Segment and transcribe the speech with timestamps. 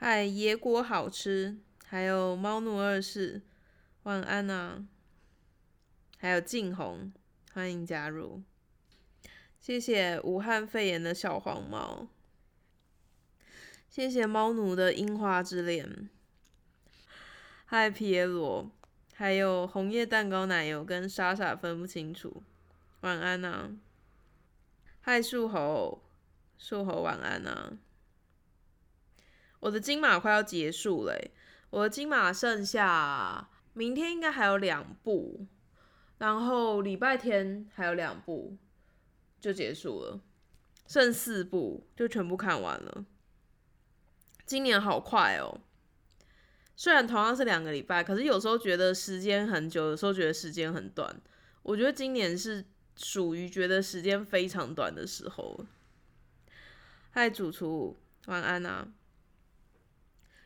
[0.00, 3.42] 嗨，野果好吃，还有猫奴二世，
[4.04, 4.86] 晚安啊！
[6.18, 7.12] 还有静红，
[7.52, 8.40] 欢迎加入。
[9.58, 12.06] 谢谢武汉肺炎的小黄猫，
[13.88, 16.08] 谢谢猫奴的樱花之恋。
[17.64, 18.70] 嗨，皮耶罗，
[19.14, 22.44] 还有红叶蛋糕奶油跟莎莎分不清楚，
[23.00, 23.72] 晚安啊！
[25.00, 26.00] 嗨，树猴，
[26.56, 27.72] 树猴晚安啊！
[29.60, 31.18] 我的金马快要结束了，
[31.70, 35.46] 我的金马剩下明天应该还有两部，
[36.18, 38.56] 然后礼拜天还有两部
[39.40, 40.20] 就结束了，
[40.86, 43.04] 剩四部就全部看完了。
[44.46, 45.60] 今年好快哦，
[46.74, 51.20] 虽然同样是两个礼拜，可是有时候觉得时间很久，有时候觉得时间很短。
[51.62, 52.64] 我觉得今年是
[52.96, 55.66] 属于觉得时间非常短的时候。
[57.10, 58.88] 嗨，主厨，晚安啊！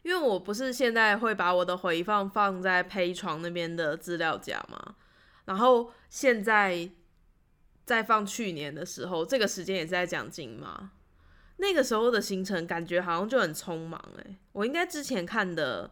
[0.03, 4.97] 因为我不是现在会把我的回放放在胚床那边的资料夹嘛，
[5.45, 6.91] 然后现在
[7.85, 10.93] 在放去年的时候，这个时间也是在讲金嘛，
[11.57, 15.91] 那个时候的行程感觉好像就很匆忙诶，我应该之前看的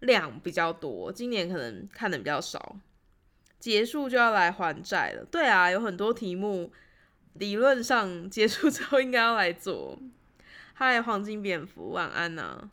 [0.00, 2.76] 量比较多，今年可能看的比较少。
[3.58, 6.70] 结束就要来还债了，对啊，有很多题目
[7.32, 9.98] 理论上结束之后应该要来做。
[10.74, 12.70] 嗨，黄金蝙蝠，晚安呐。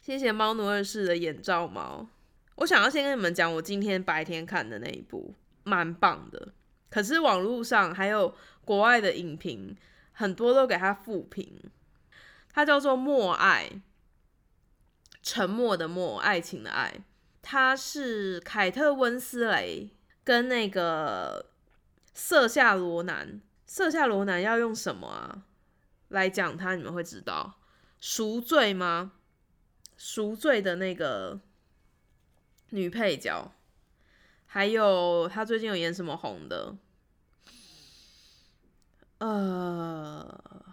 [0.00, 2.08] 谢谢猫奴二世的眼罩猫。
[2.56, 6.54] 我想要先跟你们讲，我今天白天看的那一部蛮棒的，
[6.88, 8.34] 可是网络上还有
[8.64, 9.76] 国外的影评，
[10.12, 11.70] 很多都给他负评。
[12.52, 13.70] 它叫做《默爱》，
[15.22, 17.04] 沉默的默，爱情的爱。
[17.42, 19.90] 它是凯特温斯雷
[20.24, 21.50] 跟那个
[22.14, 23.40] 瑟夏罗南。
[23.66, 25.42] 瑟夏罗南要用什么啊
[26.08, 26.74] 来讲他？
[26.74, 27.60] 你们会知道
[28.00, 29.12] 赎罪吗？
[30.02, 31.38] 赎罪的那个
[32.70, 33.52] 女配角，
[34.46, 36.74] 还有她最近有演什么红的？
[39.18, 40.64] 呃，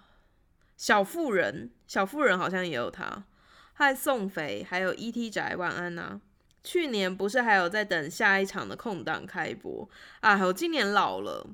[0.77, 3.25] 小妇人，小妇人好像也有她。
[3.73, 5.29] 嗨，宋肥，还有 E.T.
[5.29, 6.21] 宅，晚安呐。
[6.63, 9.89] 去年不是还有在等下一场的空档开播
[10.21, 10.41] 啊？
[10.45, 11.45] 我今年老了，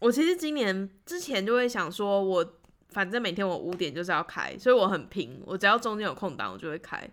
[0.00, 2.54] 我其实今年之前就会想说，我。
[2.88, 5.42] 反正每天我五点就是要开，所以我很拼。
[5.44, 7.08] 我只要中间有空档，我就会开。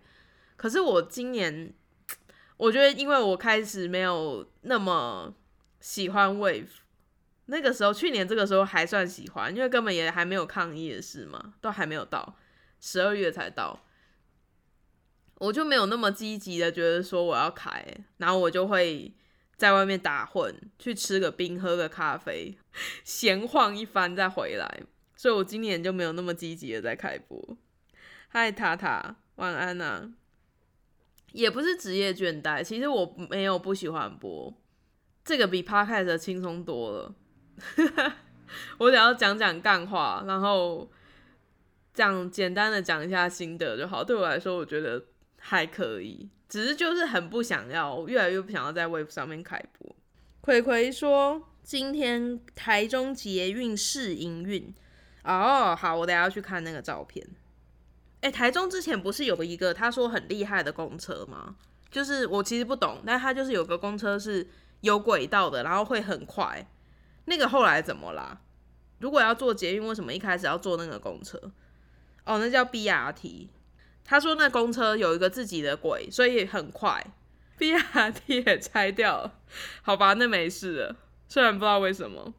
[0.56, 1.72] 可是我今年，
[2.56, 5.34] 我觉得因为我开始没有那么
[5.80, 6.68] 喜欢 Wave，
[7.46, 12.36] 那个时候去年这个时候还算喜欢，因为根本也还没有抗议的事嘛，都还没有到
[12.80, 13.84] 十二月才到，
[15.38, 19.14] 我就没有那么积极的觉得说我要开，然后我就会
[19.56, 22.56] 在外面打混，去吃个冰，喝个咖啡，
[23.04, 24.82] 闲晃一番再回来。
[25.16, 27.56] 所以我今年就没有那么积极的在开播。
[28.28, 30.12] 嗨，塔塔，晚安呐。
[31.32, 34.54] 也不是职业倦怠，其实我没有不喜欢播，
[35.22, 37.14] 这个比 podcast 轻松多了。
[38.78, 40.90] 我只要讲讲干话，然后
[41.92, 44.02] 讲简单的讲一下心得就好。
[44.02, 45.04] 对我来说，我觉得
[45.38, 49.94] 还可以，只是就是很不想要，越来越不想要在 Web 上面开播。
[50.40, 54.74] 葵葵说，今天台中捷运试营运。
[55.26, 57.26] 哦，好，我等下要去看那个照片。
[58.20, 61.56] 哎，台中之前不是有一个他说很厉害的公车吗？
[61.90, 64.48] 就是我其实不懂，但他就是有个公车是
[64.80, 66.66] 有轨道的，然后会很快。
[67.26, 68.40] 那个后来怎么啦？
[68.98, 71.38] 如果要坐捷运，为什么一开始要坐那个公车？
[72.24, 73.48] 哦，那叫 BRT。
[74.04, 77.04] 他说那公车有一个自己的轨，所以很快。
[77.58, 79.34] BRT 也拆掉了，
[79.82, 80.96] 好吧，那没事了。
[81.28, 82.34] 虽然不知道为什么。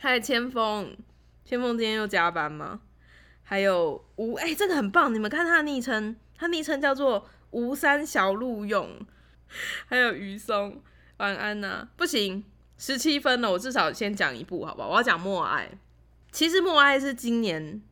[0.00, 0.96] 嗨，千峰。
[1.52, 2.80] 天凤今天又加班吗？
[3.42, 5.12] 还有吴哎，这个很棒！
[5.12, 8.88] 你们看他的昵称，他昵称叫做吴三小鹿用。
[9.84, 10.80] 还有于松，
[11.18, 11.86] 晚安呐！
[11.94, 12.42] 不行，
[12.78, 14.88] 十七分了，我至少先讲一部，好不好？
[14.88, 15.68] 我要讲《默爱》。
[16.30, 17.82] 其实《默爱》是今年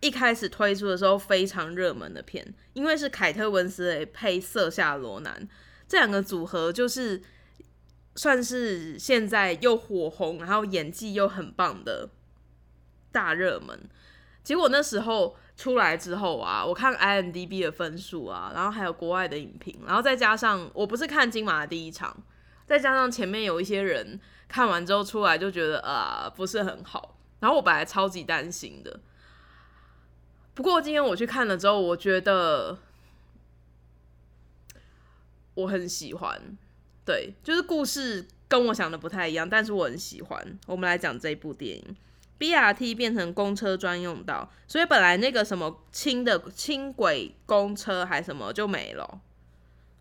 [0.00, 5.46] 一开始推出的时候非常热门的片，因为是凯特温斯雷配色夏罗南
[5.86, 7.20] 这两个组合，就是
[8.14, 12.08] 算是现在又火红，然后演技又很棒的。
[13.16, 13.88] 大热门，
[14.44, 22.14] 结果那时候出来之后啊，我看 IMDB 的分数啊，然后还有国外的影评，然后再加上我不是看金马的第一场，
[22.66, 29.00] 再加上前面有一些人看完之后出来就觉得啊不是很好，然后我本来超级担心的。
[30.52, 32.76] 不过今天我去看了之后，我觉得
[35.54, 36.38] 我很喜欢，
[37.02, 40.58] 对，就是故事跟我想的不太一样，但是我很喜欢。
[40.66, 41.96] 我们来讲这一部电影。
[42.38, 49.20] BRT 变成公车专用道，所以本来那个什么轻的轻轨公车还什么就没了，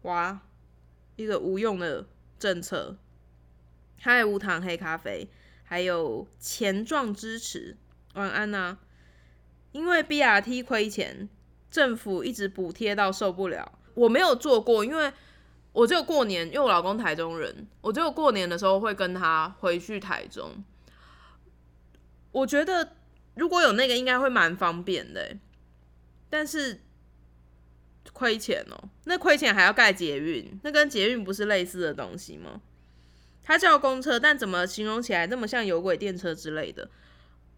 [0.01, 0.41] 哇，
[1.15, 2.05] 一个无用的
[2.37, 2.97] 政策。
[3.97, 5.27] 还有无糖黑咖啡，
[5.63, 7.77] 还有钱状支持，
[8.13, 8.77] 晚安呐。
[9.71, 11.27] 因为 BRT 亏钱，
[11.71, 13.79] 政府一直补贴到受不了。
[13.95, 15.11] 我没有做过，因为
[15.71, 20.63] 我只有过年，因为我老公台中人，我只有过年的时候会跟他回去台中。
[22.35, 22.91] 我觉得
[23.35, 25.37] 如果有那个，应该会蛮方便的。
[26.29, 26.81] 但是
[28.11, 32.59] 亏钱哦，那亏钱还要盖捷运，那跟捷运不是类似的东西吗？
[33.41, 36.89] 它叫公车，但怎么形容起来那么像有轨电车之类的？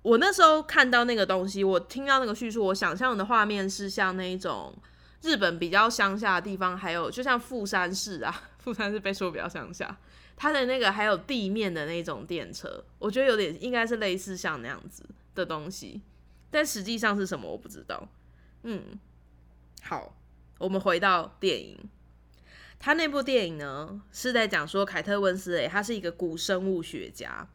[0.03, 4.77] 我那时候看到那个东西，我听到那个叙述，我想象的画面是像那一种
[5.23, 9.97] 日本比较乡下的地方，还有就像富山市啊， 富山市被说比较乡下。
[10.39, 15.03] 它的那个还有地面的那种电车，我觉得有点应该是类似像那样子
[15.33, 15.99] 的东西，
[16.51, 18.07] 但实际上是什么我不知道。
[18.61, 18.99] 嗯，
[19.81, 20.15] 好，
[20.59, 21.89] 我们回到电影，
[22.77, 27.49] 他那部电影呢是在讲说凯特温斯雷他是一个古生物学家，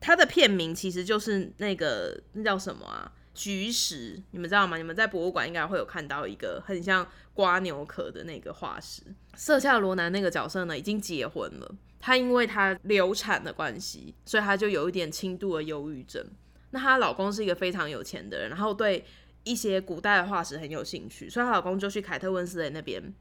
[0.00, 3.12] 他的片名其实就是那个那叫什么啊？
[3.34, 4.76] 菊石，你们知道吗？
[4.76, 7.04] 你们在博物馆应该会有看到一个很像
[7.34, 9.02] 瓜牛壳的那个化石。
[9.34, 11.74] 瑟夏罗南那个角色呢已经结婚了。
[12.00, 16.24] 她因为她流产的关系，所以她就有一点轻度的忧郁症。
[16.70, 19.04] 那她老公是一个非常有钱的人，然后对
[19.44, 23.14] 一些古代的化石很有兴趣，所以她老公就去凯特温斯雷那边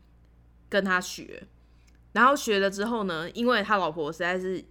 [0.70, 1.48] 跟她学。
[2.14, 4.64] 然后学了之后呢，因为他老婆实在是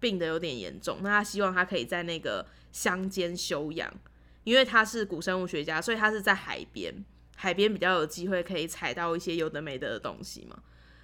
[0.00, 3.88] 病得有点严重，那他希望他可以在那个乡间休养，
[4.42, 6.92] 因为他是古生物学家，所以他是在海边，
[7.36, 10.60] 海边比较有机会可以采到一些有的没的的东西嘛。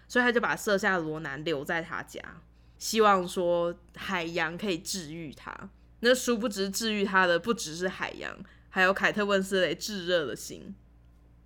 [0.09, 2.21] 所以他就把瑟夏罗南留在他家，
[2.79, 5.71] 希望说海洋可以治愈他。
[6.01, 8.37] 那殊不知治愈他的不只是海洋，
[8.71, 10.75] 还有凯特温斯雷炙热的心。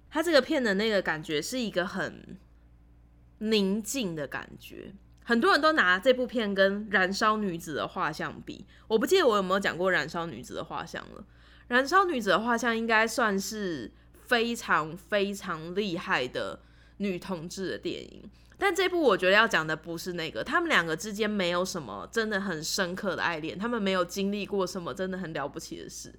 [0.08, 2.38] 他这个片的那个感觉是一个很
[3.38, 4.94] 宁静的感觉。
[5.24, 11.22] 很多人都拿这部片跟《燃烧女子的画像》比，我不记得我有没有讲过《燃烧女子的画像》了。
[11.68, 13.90] 《燃烧女子的画像》应该算是
[14.26, 16.60] 非常非常厉害的
[16.98, 18.30] 女同志的电影。
[18.62, 26.14] 但这部我觉得要讲的不是那个，他们两个之间没有什么真的很深刻的爱恋，他们没有经历过什么真的很了不起的事，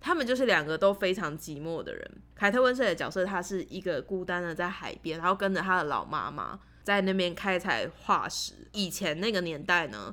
[0.00, 2.10] 他们就是两个都非常寂寞的人。
[2.34, 8.54] 凯特温瑟的角色，他是一个孤单的在海边，然后跟着他的老妈妈在那边开采化石。
[8.72, 10.12] 以前那个年代呢，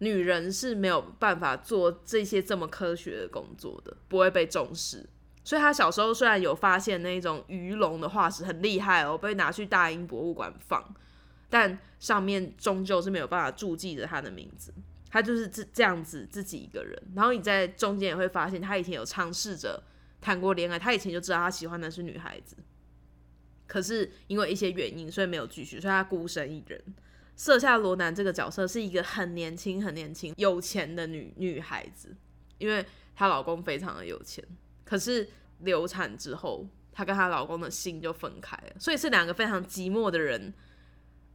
[0.00, 5.08] 女人是没有办法做这些这么科学的工作的，不会被重视。
[5.46, 10.84] 所以他小时候虽然有发现那种鱼龙的化石很厉害哦，被拿去大英博物馆放，
[11.48, 14.74] 但上面终究是没有办法注记着他的名字。
[15.08, 17.00] 他就是这这样子自己一个人。
[17.14, 19.80] 然后你在中间也会发现，他以前有尝试着
[20.20, 22.56] 谈过恋爱，他以前就知道他喜欢的是女孩子，
[23.68, 26.82] 可是因为一些原因，所以没有继续，所以他孤身一人。
[27.36, 32.16] 瑟夏罗南这个角色是一个很年轻、很年轻、有钱的女女孩子，
[32.58, 32.84] 因为
[33.14, 34.44] 她老公非常的有钱。
[34.86, 35.28] 可是
[35.58, 40.54] 流产之后，她跟她老公的心就分开了，所以是两个非常寂寞的人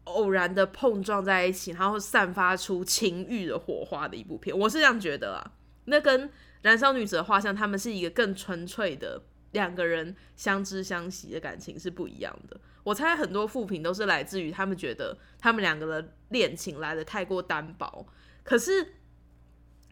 [0.05, 4.57] 偶然的碰撞在一起，然后散发出情欲的火花的一部片。
[4.57, 5.51] 我是这样觉得啊，
[5.85, 6.29] 那跟
[6.61, 9.21] 《燃烧女子的画像》他们是一个更纯粹的
[9.51, 12.59] 两个人相知相惜的感情是不一样的。
[12.83, 18.07] 我猜很多负评都是来自于他们觉得他们两个的恋情来的太过单薄。
[18.43, 18.93] 可是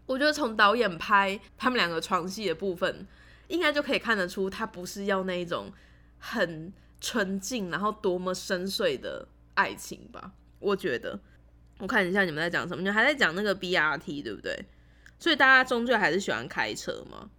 [0.06, 3.06] 我觉得从导演拍他们两个床戏的部分。
[3.50, 5.72] 应该就可以看得出，他不是要那一种
[6.18, 10.32] 很纯净，然后多么深邃的爱情吧？
[10.60, 11.20] 我觉得，
[11.79, 14.65] 我看一下你们在讲什么，你还在讲那个 BRT 对不对？
[15.20, 17.29] 所以大家终究还是喜欢开车嘛。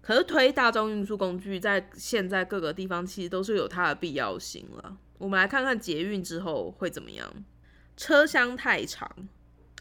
[0.00, 4.98] 可是推大众运输工具在现在各个地方其实都是有它的必要性了。
[5.18, 7.44] 我们来看看捷运之后会怎么样？
[7.96, 9.08] 车厢太长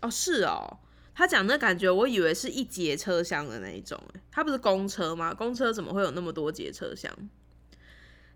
[0.01, 0.79] 哦，是哦。
[1.13, 5.33] 他讲那感觉，我以为是一节车厢的那一种，哎，它不是公车吗？
[5.33, 7.11] 公车怎么会有那么多节车厢？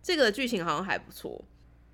[0.04, 1.44] 这个剧情好像还不错。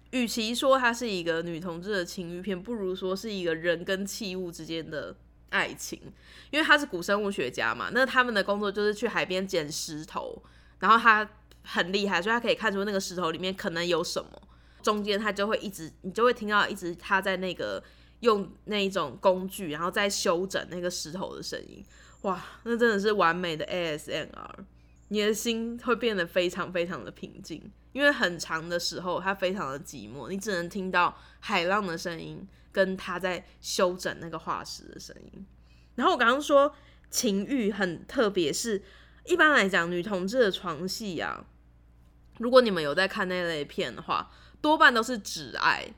[0.09, 5.15] 与其说它是一个女同志的情欲片，不如说是一个人跟器物之间的
[5.49, 6.01] 爱情。
[6.49, 10.43] 因为他是古生物学家嘛，那他们的工作就是去海边捡石头，
[10.79, 11.29] 然后他
[11.63, 14.29] 很厉害，所以他可以看出那个石头里面可能有什么。
[14.81, 17.81] 中间他就会一直，你就会听到一直他在那个。
[18.21, 21.83] 用那一种工具，然后再修整那个石头的声音，
[22.21, 24.65] 哇，那真的是完美的 ASMR，
[25.09, 35.45] 你的心会变得非常非常的平静，因为很长的时候它非常的寂寞，你只能听到海浪的声音跟他在修整那个化石的声音。
[35.95, 36.73] 然后我刚刚说
[37.09, 38.81] 情欲很特别，是
[39.25, 41.45] 一般来讲女同志的床戏啊，
[42.37, 45.93] 如果你们有在看那类片的话，多半都是只爱，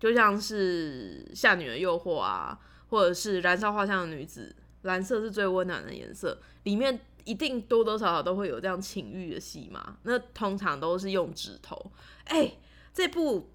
[0.00, 4.52] 就像是《夏女的诱惑》啊，或者是《燃烧画像的女子》，
[4.82, 9.98] 蓝色是最温暖的颜色，里面一定多多少少都会有这样情欲的戏嘛。
[10.02, 11.92] 那通常都是用指头，
[12.24, 12.54] 哎，
[12.92, 13.52] 这部。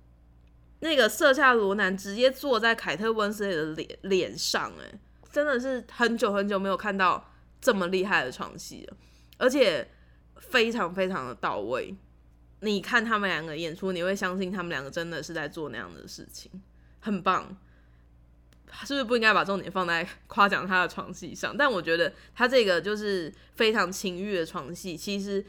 [0.82, 5.00] 那个色下罗南直接坐在凯特温斯莱的脸脸上，哎，
[5.32, 8.98] 真的是很久很久没有看到这么厉害的床戏了，
[9.38, 9.90] 而且
[10.38, 11.96] 非常非常的到位。
[12.66, 16.52] 你看他们两个演出，你会相信他们两个真的是在做那样的事情，
[17.02, 17.56] 很棒。
[18.84, 21.56] 是不是不应该把重点放在夸奖他的床戏上？
[21.56, 25.46] 但我觉得他这个就是非常情欲的床戏，其实。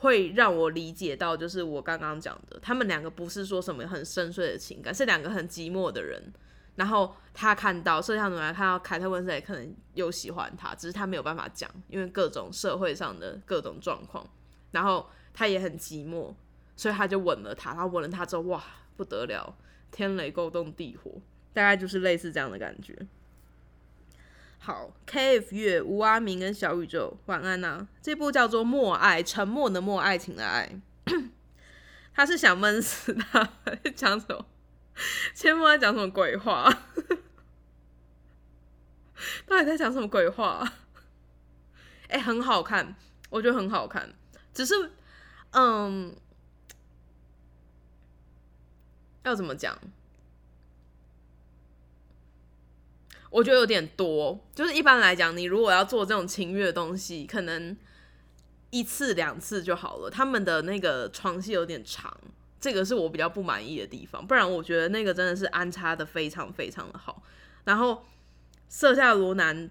[0.00, 6.22] 会让我理解到，就是我刚刚讲的，他们两个不是说什么很深邃的情感，是两个很寂寞的人。
[6.76, 14.24] 然后他看到摄像头来看到凯特温斯莱可能又喜欢他，只是他没有办法讲，因为各种社会上的各种状况。
[14.70, 16.32] 然后他也很寂寞，
[16.78, 17.74] 所以他就吻了他。
[17.74, 18.62] 他吻了他之后，哇，
[18.96, 19.56] 不得了，
[19.90, 21.20] 天雷勾动地火，
[21.52, 22.96] 大概就是类似这样的感觉。
[24.60, 27.88] 好，K F 月吴阿明跟小宇宙晚安呐。
[28.00, 30.80] 这部叫做《默爱》，沉默的默，爱情的爱。
[32.14, 33.52] 他是想闷死他，
[33.96, 34.46] 讲什么？
[35.34, 36.70] 千莫在讲什么鬼话？
[39.46, 40.72] 到底在讲什么鬼话？
[42.08, 42.94] 哎，很好看，
[43.30, 44.12] 我觉得很好看。
[44.52, 44.92] 只是，
[45.52, 46.14] 嗯，
[49.24, 49.78] 要怎么讲？
[53.30, 57.76] 我觉得有点多，就是一般来讲，你如果要做这种情欲的东西，可能
[58.70, 60.08] 一次两次就好了。
[60.08, 62.18] 他们的那个床戏有点长，
[62.58, 64.26] 这个是我比较不满意的地方。
[64.26, 67.22] 不然我觉得那个真的是安插的非常非常的好。
[67.64, 68.02] 然后
[68.66, 69.70] 色下罗南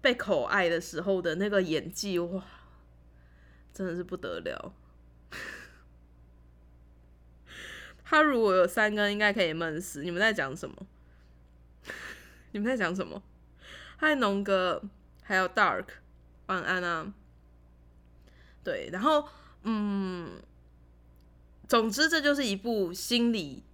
[0.00, 2.44] 被口爱的时候的那个演技，哇，
[3.72, 4.72] 真的是不得了。
[8.14, 10.04] 他如果有三根，应该可以闷死。
[10.04, 10.76] 你们在讲什么？
[12.52, 13.20] 你们在讲什么？
[13.96, 14.80] 嗨，农哥，
[15.24, 15.86] 还有 Dark，
[16.46, 17.12] 晚安啊。
[18.62, 19.28] 对，然后，
[19.64, 20.40] 嗯，
[21.66, 23.64] 总之这就是一部心理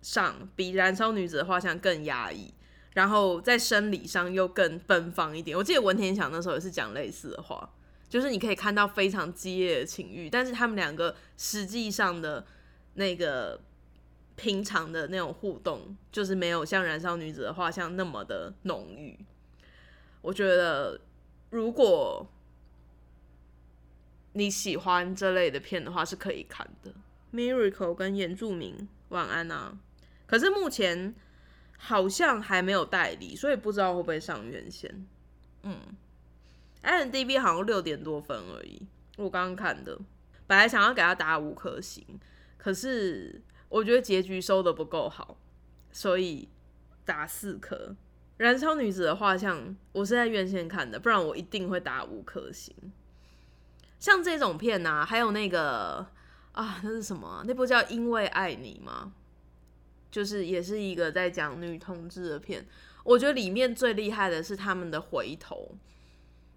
[0.00, 2.54] 上比《燃烧女子的画像》更压抑，
[2.94, 5.58] 然后在生理上又更奔放一点。
[5.58, 7.68] 我记得文天祥那时候也是讲类似的话，
[8.08, 12.46] 就是你可以看到非常激烈的情欲，但是他们两个实际上的
[12.94, 13.60] 那个。
[14.34, 19.16] 平常的那种互动，就是没有像《燃烧女子的画像》那么的浓郁。
[20.22, 20.98] 我觉得，
[21.50, 22.26] 如果
[24.32, 26.92] 你喜欢这类的片的话，是可以看的。
[27.32, 29.78] Miracle 跟原住民晚安啊！
[30.26, 31.14] 可是目前
[31.76, 35.06] 好像还没有代理，所以不知道会不会上院线。
[35.62, 35.78] 嗯
[36.82, 38.80] ，NDB 好像六点多分而已，
[39.18, 39.96] 我刚刚看的。
[40.46, 42.04] 本来想要给他打五颗星，
[42.62, 43.42] 可是。
[43.72, 45.38] 我觉得结局收的不够好，
[45.90, 46.46] 所以
[47.06, 47.96] 打四颗。
[48.36, 52.74] 燃烧女子的画像，我是在院线看的，不然我一定会打五颗星。
[53.98, 56.06] 像这种片啊，还有那个
[56.52, 57.42] 啊，那是什么？
[57.46, 59.14] 那部叫《因为爱你》吗？
[60.10, 62.66] 就是也是一个在讲女同志的片。
[63.04, 65.74] 我觉得里面最厉害的是他们的回头，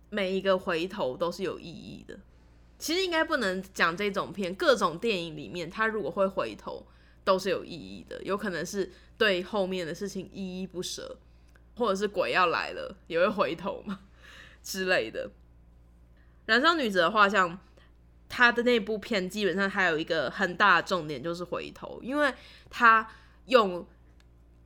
[0.10, 2.20] 每一个回头都是有意义的。
[2.78, 6.86] 其实应该不能讲这种片，各种电影里面，他如果会回头。
[7.26, 11.18] 都是有意义的，有可能是对后面的事情依依不舍，
[11.76, 14.02] 或者是鬼要来了也会回头嘛
[14.62, 15.32] 之类的。
[16.46, 17.60] 燃烧女子的画像，
[18.30, 22.32] 他的那部片基本上还有一个很大的重点就是回头，因为
[22.70, 23.10] 他
[23.48, 23.84] 用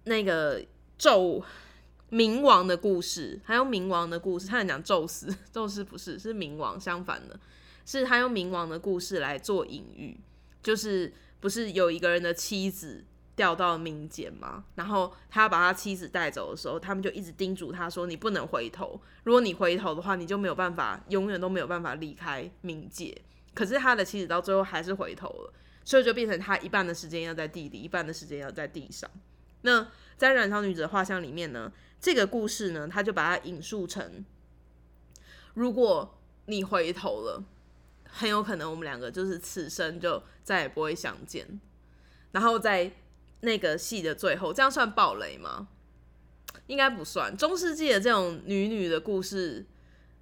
[0.04, 0.62] 那个
[0.98, 1.42] 宙
[2.12, 7.40] 冥王的故事，还有冥王的故事，他在讲宙斯， 宙斯不是是冥王，相反的
[7.98, 10.20] 是他用冥王的故事来做隐喻，
[10.62, 11.14] 就是。
[11.42, 13.02] 不是有一个人的妻子
[13.34, 14.66] 掉到冥间吗？
[14.76, 23.18] 然后他把他妻子带走的时候，他们就一直叮嘱他说：“你不能回头，如果你回头的话，你就没有办法，永远都没有办法离开冥界。”
[23.56, 25.54] 可是他的妻子到最后还是回头了，
[25.86, 29.10] 所以就变成他一半的时间要在地里，一半的时间要在地上。
[29.62, 34.26] 那在《燃烧女子的画像》里面呢，这个故事呢，他就把它引述成：
[35.54, 37.46] 如果你回头了。
[38.10, 41.60] 很有可能我们两个就是此生就再也不会相见。
[42.32, 42.92] 然后在
[43.42, 45.68] 那个戏的最后，这样算暴雷吗？
[46.68, 47.36] 应该不算。
[47.38, 49.66] 中世纪的这种女女的故事，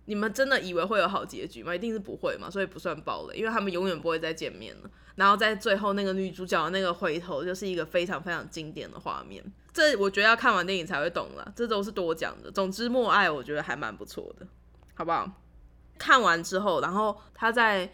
[0.05, 1.73] 你们真的以为会有好结局吗？
[1.73, 4.89] 一定是不会嘛，所以不算暴雷，因为他们永远不会再见面了。
[5.15, 9.43] 然后在最后那个女主角的那个回头，就是一个非常非常经典的画面。
[9.73, 12.51] 这我觉得要看完电影才会懂了，这都是多讲的。
[12.51, 14.47] 总之，默爱我觉得还蛮不错的，
[14.93, 15.29] 好不好？
[15.97, 17.91] 看完之后，然后他在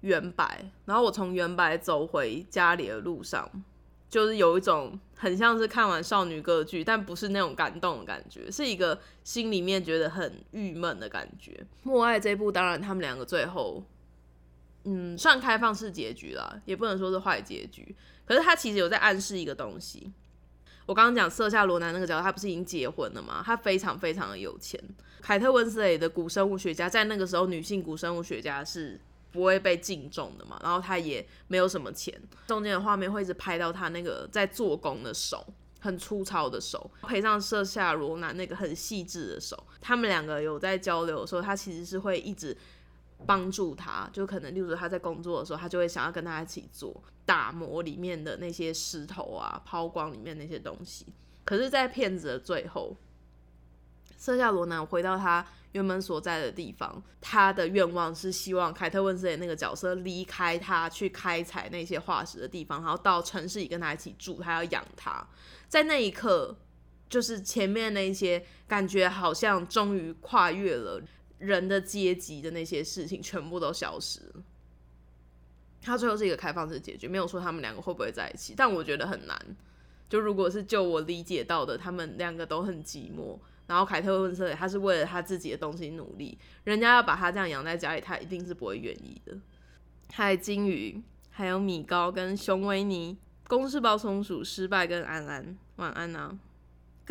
[0.00, 3.48] 原白，然后我从原白走回家里的路上，
[4.08, 11.64] 就是有一种很像是看完少女歌剧，但不是那种感动的感觉，是一个心里面觉得很郁闷的感觉。
[11.82, 13.82] 默爱这部，当然他们两个最后，
[14.84, 17.94] 嗯，算开放式结局了，也不能说是坏结局。
[18.24, 20.12] 可是他其实有在暗示一个东西。
[20.86, 23.42] 我刚刚讲瑟夏罗南那个角色，他不是已经结婚了吗？
[23.44, 24.80] 他非常非常的有钱。
[25.20, 30.58] 凯特温斯雷的古生物学家，在那个时候，女性古生物学家是不会被敬重的嘛。
[30.62, 32.12] 然后他也没有什么钱。
[32.46, 35.46] 中间的画面会一直拍到他那个在做工的手，
[35.78, 39.64] 很粗糙的手，配上瑟夏罗南那个很细致的手。
[39.80, 42.56] 他们两个有在交流的时候，他其实是会一直
[43.26, 47.02] 帮助他，就可能例如他在工作的时候，他就会想要跟他一起做。
[47.24, 51.06] 打磨里面的那些石头啊，抛光里面那些东西。
[51.44, 52.96] 可是，在片子的最后，
[54.16, 65.24] 瑟夏罗南回到他原本所在的地方，他的愿望是希望凯特温斯莱那个角色离开他，去开采那些化石的地方，然后到城市里跟他一起住，他要养他。
[65.68, 66.56] 在那一刻，
[67.08, 71.00] 就是前面那些感觉好像终于跨越了
[71.42, 74.42] 人的阶级的那些事情，全部都消失了。
[75.82, 79.36] 他最后是一个开放式结局，没有说他们两个会不会在一起，但我觉得很难。
[80.08, 83.36] 就如果是就我理解到的，他们两个都很寂寞。
[83.66, 89.36] 然后凯特温斯莱他是为了他自己的东西努力，人家要把他这样养在家里，他一定是不会愿意的。
[90.12, 93.16] 还有金鱼，还有米高跟熊维尼，
[93.48, 96.38] 公式包松鼠失败跟安安晚安啊。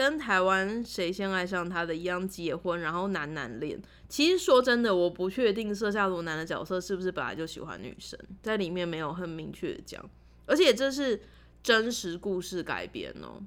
[0.02, 3.80] 跟台湾谁先爱上他的一样结婚，然后男男恋。
[4.10, 10.04] 其实说真的，我不确定色下罗男的角色是不是本来就喜欢女生，在里面没有很明确的讲。
[10.48, 11.22] 而且这是
[11.62, 13.44] 真实故事改编哦，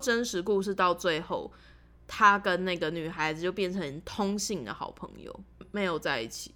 [0.00, 1.52] 真实故事到最后，
[2.08, 6.52] 他跟那个女孩子就变成通信的好朋友，没有在一起。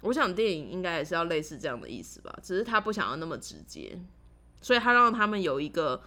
[0.00, 4.00] 我想电影应该也是要类似这样的意思吧，只是他不想要那么直接，
[4.62, 6.02] 所以他让他们有一个。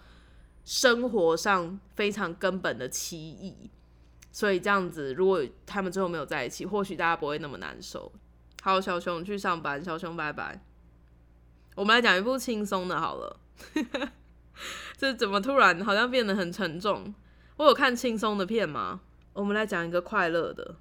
[0.64, 3.70] 生活上非常根本的歧义，
[4.32, 8.10] 所以这样子，如果他们最后没有在一起，或许大家不会那么难受。
[8.62, 10.64] 好，小熊去上班，小熊拜拜。
[11.76, 13.36] 我们来讲一部轻松的，好了。
[14.96, 17.14] 这怎么突然好像变得很沉重？
[17.56, 19.02] 我有看轻松的片吗？
[19.34, 20.76] 我们来讲一个快乐的。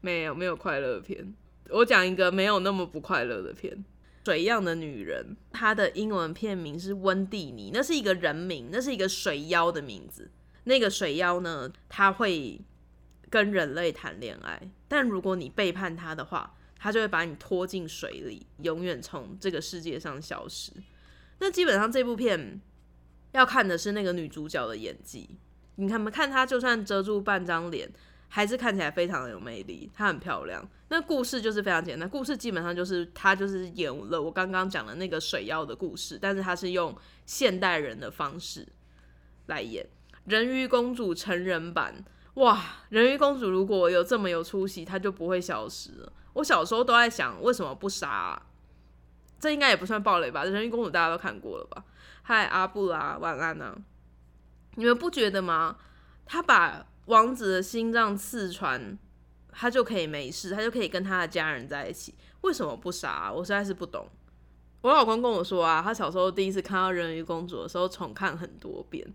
[0.00, 1.34] 没有，没有快乐片。
[1.68, 3.84] 我讲一个没有那么不快乐的片。
[4.24, 10.30] 水样的女人，她的英文片名是温蒂尼，那是一个人名，那是一个水妖的名字。
[10.64, 12.60] 那个水妖呢，她会
[13.28, 20.72] 跟人类谈恋爱，但如果你背叛她的话，她就会把你拖进水里，永远从这个世界上消失。
[21.40, 22.60] 那基本上这部片
[23.32, 25.28] 要看的是那个女主角的演技，
[25.76, 27.90] 你看没看她，就算遮住半张脸。
[28.34, 30.66] 还是看起来非常的有魅力，她很漂亮。
[30.88, 38.66] 那故事就是非常简单，故事基本上就是她就是演了我刚刚讲的那个水妖的故事，但是她是用现代人的方式
[39.48, 39.86] 来演
[40.24, 42.02] 人鱼公主成人版。
[42.34, 46.10] 哇，人鱼公主如果有这么有出息，她就不会消失了。
[46.32, 48.40] 我小时候都在想，为什么不杀？
[49.38, 50.42] 这应该也不算暴雷吧？
[50.44, 51.84] 人鱼公主大家都看过了吧？
[52.22, 53.76] 嗨，阿布拉，晚安啊！
[54.76, 55.76] 你们不觉得吗？
[56.24, 58.98] 他把王子的心脏刺穿，
[59.50, 62.14] 他就可以没事，他就可以跟他的家人在一起。
[62.42, 63.32] 为什么不杀？
[63.32, 64.08] 我实在是不懂。
[64.82, 69.06] 我老公跟我说啊，他小时候第一次看到人鱼公主的时候，重看很多遍。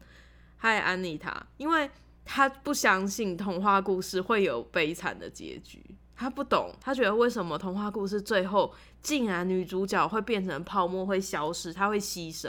[0.58, 1.89] 还安妮塔，因为
[2.26, 5.84] 他不相信童话故事会有悲惨的结局，
[6.15, 12.47] 他不懂，他觉得为什么童话故事最后竟然女主角会变成泡沫，会消失，她会牺牲。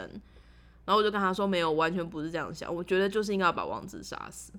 [0.84, 2.74] 然后我就跟他说，没有，完全不是这样想。
[2.74, 4.52] 我觉得就是应该要把王子杀死。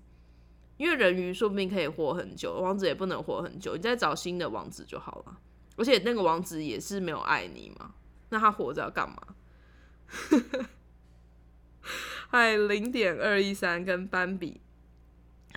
[0.79, 5.37] 因为人鱼说不定可以活很久，王子也不能活很久，你再找新的王子就好了。
[5.75, 7.93] 而且那个王子也是没有爱你嘛，
[8.29, 9.17] 那他活着要干嘛？
[12.29, 14.61] 嗨，零点二一三跟斑比，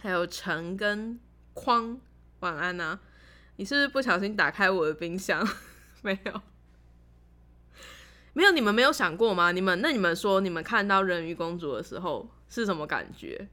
[0.03, 1.21] 还有陈跟
[1.55, 2.01] 框，
[2.41, 2.99] 晚安呐。
[3.57, 5.47] 你是不是不小心打开我的冰箱？
[6.03, 6.41] 没有，
[8.33, 9.53] 没有，你们没有想过吗？
[9.53, 13.49] 你们那你们说，你们看到人鱼公主的时候是什么感觉？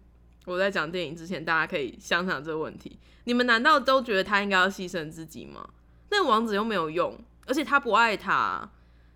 [0.46, 5.70] 我在讲电影之前，大家可以想想这个问题：你们难道都觉得他应该要牺牲自己吗？
[6.10, 8.72] 那王子又没有用，而且他不爱他，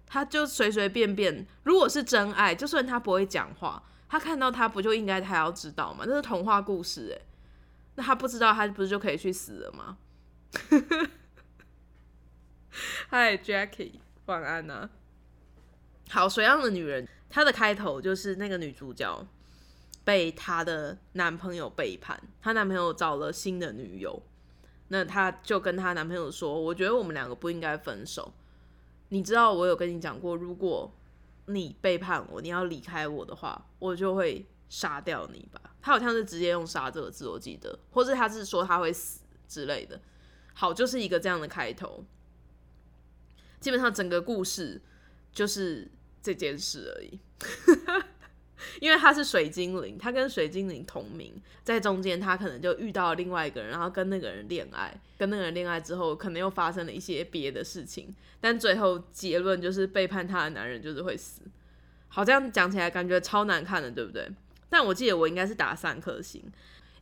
[0.06, 1.48] 他就随随便便。
[1.64, 6.06] 如果是真爱，就算他不会讲话，他看到他不就应该他要知道吗？
[6.08, 7.22] 那是童话故事诶。
[7.96, 9.98] 那他不知道，他不是就可以去死了吗？
[13.10, 13.94] 嗨，Jackie，
[14.26, 14.90] 晚安呐。
[16.10, 19.26] 好，水样的女人，她的开头就是那个女主角。
[20.04, 24.22] 被她的男朋友背叛，她男朋友找了新的女友，
[24.89, 28.34] 那她就跟她男朋友说：“我觉得我们两个不应该分手。
[29.10, 30.92] 你知道我有跟你讲过，如果
[31.46, 40.00] 你背叛我，你要离开我的话，我就会杀掉你吧。”他好像是直接用“杀”这个字，我记得，或是他是说他会死之类的。
[40.54, 42.06] 好，就是一个这样的开头。
[43.60, 44.82] 基本上整个故事
[45.32, 45.89] 就是
[46.22, 47.20] 这件事而已。
[48.80, 61.41] 因为他是水精灵，他跟水精灵同名，在中间他可能就遇到另外一个人，然后跟那个人恋爱，跟那个人恋爱之后，可能又发生了一些别的事情，但最后结论就是背叛他的男人就是会死。
[62.08, 64.30] 好，这样讲起来感觉超难看的，对不对？
[64.69, 66.43] 但我记得我应该是打三颗星，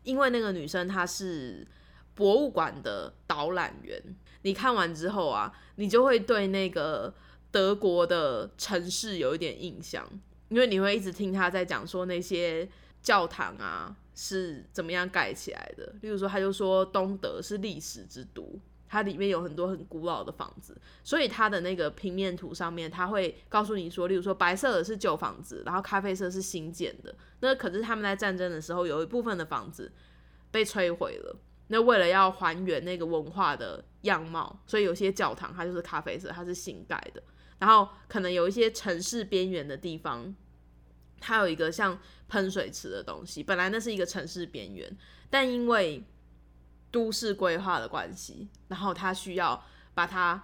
[0.03, 1.67] 因为那个女生她是
[2.15, 4.01] 博物馆的导览员，
[4.41, 7.13] 你看完之后啊，你就会对那个
[7.51, 10.07] 德国的城市有一点印象。
[10.51, 12.67] 因为你会一直听他在讲说那些
[13.01, 18.59] 教堂啊是怎么样盖起来的，例如说他就说东德是历史之都，
[18.89, 27.15] 它里面有很多很古老的房子，所以它的那个平面图上面他会告诉你说，例如说白色的是旧房子，然后咖啡色是新建的。
[27.39, 29.89] 那可是他们在战争的时候有一部分的房子
[30.51, 37.23] 被摧毁了，那为了要还原那个文化的样貌，所以有些教堂它就是咖啡色，它是新盖的。
[37.61, 40.35] 然后可能有一些城市边缘的地方，
[41.19, 43.43] 它有一个像喷水池的东西。
[43.43, 44.97] 本来那是一个城市边缘，
[45.29, 46.03] 但因为
[46.89, 50.43] 都市规划的关系，然后它需要把它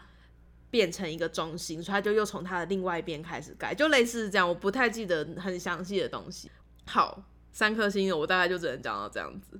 [0.69, 4.47] 变成一个中心，所以他就又从它的另外一边开始改，就类似这样。
[4.47, 6.51] 我不太记得很详细的东西。
[6.85, 9.59] 好，三颗星的我大概就只能讲到这样子。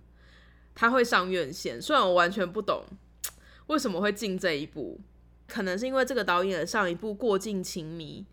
[0.75, 2.85] 他会上院线，虽然我完全不懂
[3.65, 5.01] 为什么会进这一步。
[5.47, 8.25] 可能是因为这个导演的上一部《过境情迷》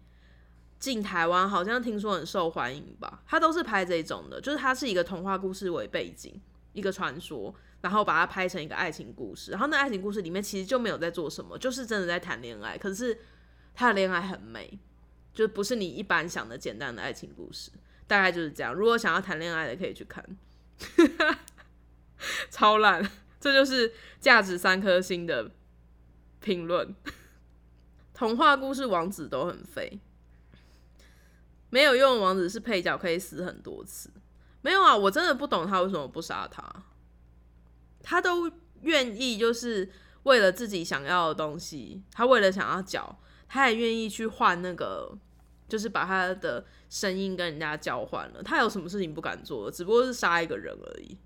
[0.78, 3.22] 进台湾，好像听说很受欢迎吧？
[3.26, 6.38] 他都是拍这种的，就是他是一个童话故事为背景，
[6.72, 9.52] 一个传说，然后把它拍成一个爱情故事。
[9.52, 12.76] 然后那爱情故事里面其实就没有在做什么，就是真的在谈恋爱。
[12.76, 13.16] 可是
[13.74, 14.78] 他的恋爱很美，
[15.32, 17.70] 就不是你一般想的简单的爱情故事。
[18.06, 18.74] 大概就是这样。
[18.74, 20.22] 如果想要谈恋爱的，可以去看。
[22.50, 25.50] 超烂，这就是价值三颗星的。
[26.44, 26.94] 评论，
[28.12, 29.98] 童话故事王子都很废，
[31.70, 34.10] 没有用王子是配角，可以死很多次。
[34.60, 36.62] 没有啊，我真的不懂他为什么不杀他，
[38.02, 38.50] 他都
[38.82, 39.90] 愿意就是
[40.24, 45.16] 为了自己想要的东西，他为了想要脚，他也愿意去换那个，
[45.66, 48.42] 就是把他的声音跟人家交换了。
[48.42, 49.70] 他有什么事情不敢做？
[49.70, 51.16] 只不过是杀一个人而已。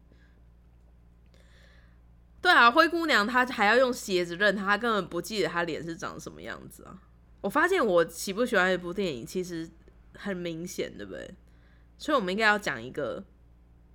[2.40, 7.02] 对啊，灰姑娘她还要用鞋子认她，根本不记得她脸是长什么样子啊！
[7.40, 9.68] 我发现我喜不喜欢一部电影其实
[10.14, 11.34] 很明显，对不对？
[11.96, 13.24] 所以我们应该要讲一个，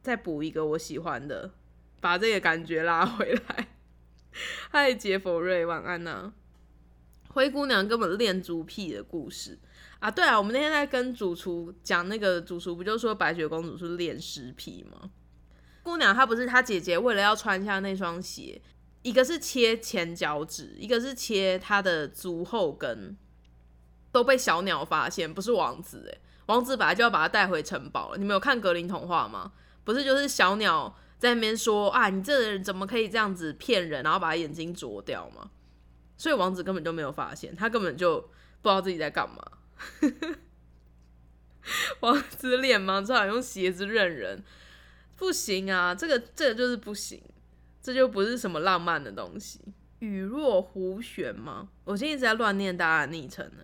[0.01, 1.53] 再补一个我喜欢的，
[2.01, 3.67] 把这个感觉拉回来。
[4.71, 6.34] 嗨，杰佛瑞，晚安呐！
[7.29, 9.58] 灰姑娘根本恋足癖的故事
[9.99, 10.12] 啊！
[10.12, 15.12] 对啊，我们那天在跟主厨讲，那个主厨不就说白雪公主是恋尸癖吗？
[15.84, 18.62] 姑娘，她不是她姐姐，为了要穿下那双鞋，
[19.02, 23.15] 一个是切前脚趾，一个是切她的足后跟，
[24.12, 28.17] 都被小鸟发现，不是王子诶，王子本来就要把她带回城堡了。
[28.17, 29.52] 你们有看格林童话吗？
[29.84, 35.52] 不是，就是小鸟在那边说啊，你这人怎么可以这样子骗人，然后把眼睛啄掉吗？
[36.15, 38.22] 所以王子根本就没有发现，他根本就
[38.62, 39.43] 不知道自己在干嘛。
[42.00, 44.43] 王子脸盲，只好用鞋子认人。
[45.15, 47.21] 不行啊，这个这个就是不行，
[47.82, 49.60] 这就不是什么浪漫的东西。
[49.99, 51.69] 雨若胡旋吗？
[51.86, 53.63] 我今天一直在乱念大家的昵称呢。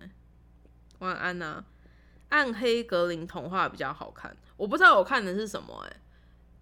[1.00, 1.64] 晚安呐，
[2.28, 5.96] 暗黑格林童话比较好看，我不知道我看的是什么哎，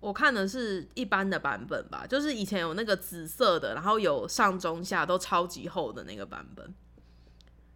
[0.01, 6.75] 我看的是一般的版本吧，就是以前有那个紫色的，然后有上中下都超级厚的那个版本。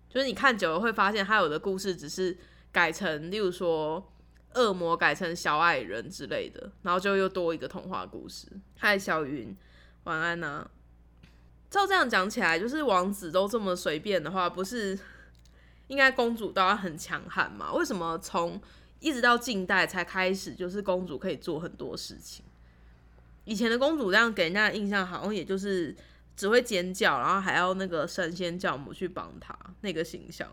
[0.09, 2.37] 就是你看久了会发现，它有的故事只是
[2.73, 4.12] 改成，例如说。
[4.55, 8.47] 恶魔改成小矮人之类的，然后就又多一个童话故事。
[8.79, 9.57] 嗨，小云，
[10.05, 10.69] 晚安呐。
[11.71, 14.99] 照这样讲起来，就是王子都这么随便的话，不是
[15.89, 17.73] 应该公主都要很强悍吗？
[17.73, 18.61] 为什么从
[19.01, 22.45] 一直到近代才开始，就是公主可以做很多事情？
[23.45, 25.97] 以前的公主这样给人家的印象，好像也就是
[26.37, 30.49] 只会尖叫，然后还要那个神仙教母去帮她那个形象。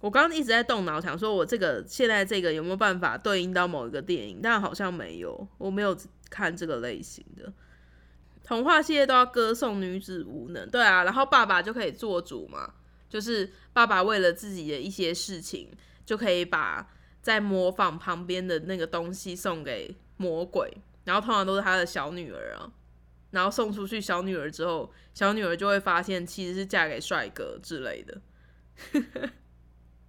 [0.00, 5.96] 我刚刚一直在动脑，想说我这个现在这个有没有办法对应到某一个电影，但好像没有，我没有
[6.28, 7.52] 看这个类型的
[8.44, 12.74] 童话系列都要歌颂女子无能，对啊，然后爸爸就可以做主嘛，
[13.08, 15.70] 就是爸爸为了自己的一些事情，
[16.04, 16.88] 就可以把
[17.22, 20.70] 在模仿旁边的那个东西送给魔鬼，
[21.04, 22.70] 然后通常都是他的小女儿啊，
[23.30, 28.20] 然后送出去小女儿之后，小女儿就会发现其实是嫁给帅哥之类的。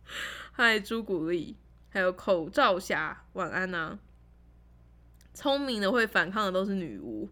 [0.54, 1.56] 嗨，朱古力，
[1.90, 4.00] 还有口罩侠，晚安呐。
[5.34, 7.30] 聪明的会反抗的都是女巫，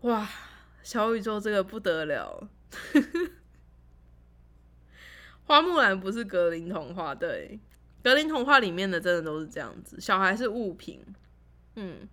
[0.00, 0.28] 哇，
[0.82, 2.48] 小宇宙这个不得了。
[5.44, 7.60] 花木兰不是格林童话，对，
[8.02, 11.04] 格林童话里面的真的都是这样子，小孩是物品。
[11.76, 12.08] 嗯，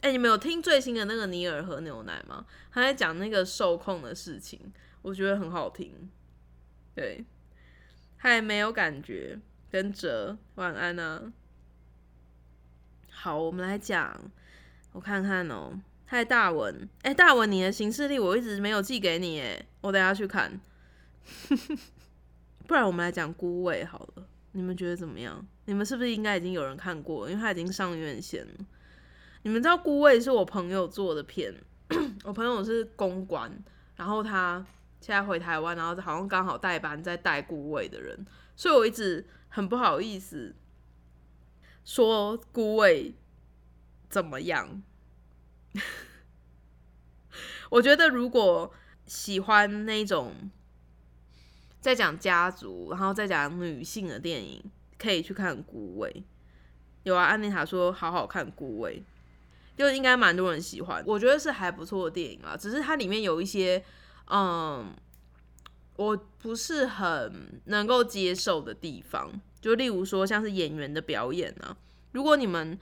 [0.00, 2.44] 哎，你们有听最新的那个尼尔喝牛奶吗？
[2.72, 6.10] 他在讲那个受控的事情，我觉得很好听。
[6.94, 7.24] 对，
[8.30, 9.38] 还没有感觉。
[9.70, 11.32] 跟哲，晚安啊。
[13.10, 14.18] 好，我们来讲，
[14.92, 15.78] 我看看哦。
[16.06, 20.60] 嗨，大文，哎，大文，你的行事历我一直没有寄给你，哎，我等下去看。
[22.66, 25.46] 不然我们来讲孤味好了，你们觉得怎么样？
[25.66, 27.28] 你们是不是应该已经有人看过？
[27.28, 28.54] 因为他已经上院线了。
[29.42, 31.54] 你们知道孤味是我朋友做的片，
[32.24, 33.52] 我朋友是公关，
[33.96, 34.64] 然后他
[35.04, 38.24] 现在回台湾，然后好像刚好代班在带孤味的人，
[38.56, 39.26] 所以我一直。
[39.54, 40.56] 很不好意思，
[41.84, 43.14] 说孤味
[44.10, 44.82] 怎么样？
[47.70, 48.74] 我觉得如果
[49.06, 50.50] 喜欢那种
[51.80, 54.60] 在讲家族，然后再讲女性的电影，
[54.98, 56.24] 可以去看孤味。
[57.04, 59.04] 有啊，安妮塔说好好看孤味，
[59.76, 61.00] 就应该蛮多人喜欢。
[61.06, 63.84] 我觉得是还不错的电影啊，只是它里面有一些
[64.26, 64.94] 嗯。
[65.96, 71.76] 我不是很能够接受的地方，就例如说像是演员的表演啊。
[72.10, 72.76] 如果你们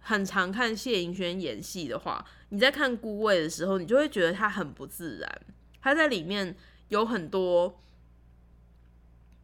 [0.00, 5.42] 很常看谢盈萱演戏的话，你在看《孤味》的时候，你就会觉得他很不自然。
[5.80, 6.56] 他在里面
[6.88, 7.78] 有很多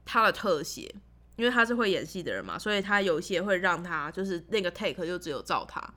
[0.05, 0.93] 他的特写，
[1.37, 5.95] 因为他是会演戏的人嘛，所以他有些会让他就是那个 take 就只有照他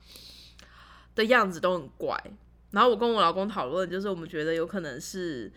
[1.16, 2.16] 的样子都很怪。
[2.70, 5.52] 然后我跟我老公讨论，就是我们觉得有可能是。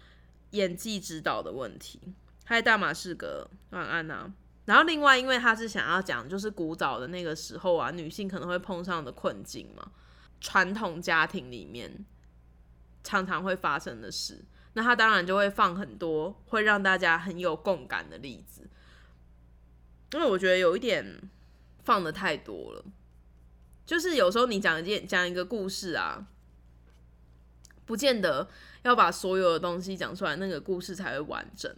[0.54, 2.00] 演技指导的问题。
[2.43, 4.34] 嗨，大马士革，晚安呐。
[4.65, 9.91] 然后另外，因为他是想要讲，就是古早的那个时候啊，女性可能会碰上的困境嘛，
[10.41, 12.04] 传统家庭里面
[13.04, 14.43] 常常会发生的事。
[14.74, 18.67] 那他当然就会放很多会让大家很有共感的例子。
[20.13, 21.30] 因为我觉得有一点
[21.84, 22.84] 放的太多了，
[23.86, 26.26] 就是有时候你讲一件讲一个故事啊，
[27.89, 28.47] 不见得。
[28.84, 31.69] 要把所有的东西讲出来，那个故事才会完整。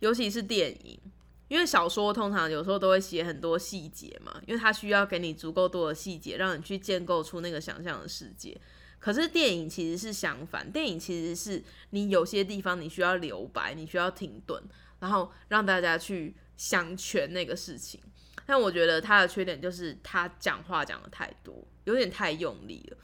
[0.00, 0.98] 尤其是电影，
[1.46, 8.60] 因为小说通常有时候都会写很多细节嘛，因为它需要给你足够多的细节，让你去建构出那个想象的世界。
[8.98, 14.60] 可是电影其实是相反，电影其实是你有些地方你需要留白，你需要停顿，
[14.98, 18.00] 然后让大家去想全那个事情。
[18.44, 22.96] 但我觉得他的缺点就是他讲话讲的太多，有点太用力了。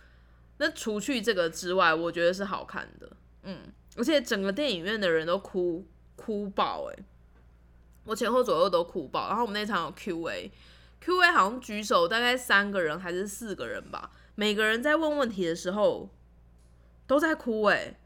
[0.58, 3.10] 那除去这个之外，我觉得是好看的。
[3.42, 3.60] 嗯，
[3.96, 7.04] 而且整个电影院的人都哭哭爆哎，
[8.04, 9.28] 我前后左右都哭爆。
[9.28, 16.08] 然后我们那场有 Q&A，Q&A 好像举手大概三个人还是四个人吧，每个人在问问题的时候
[17.06, 17.98] 都在哭哎，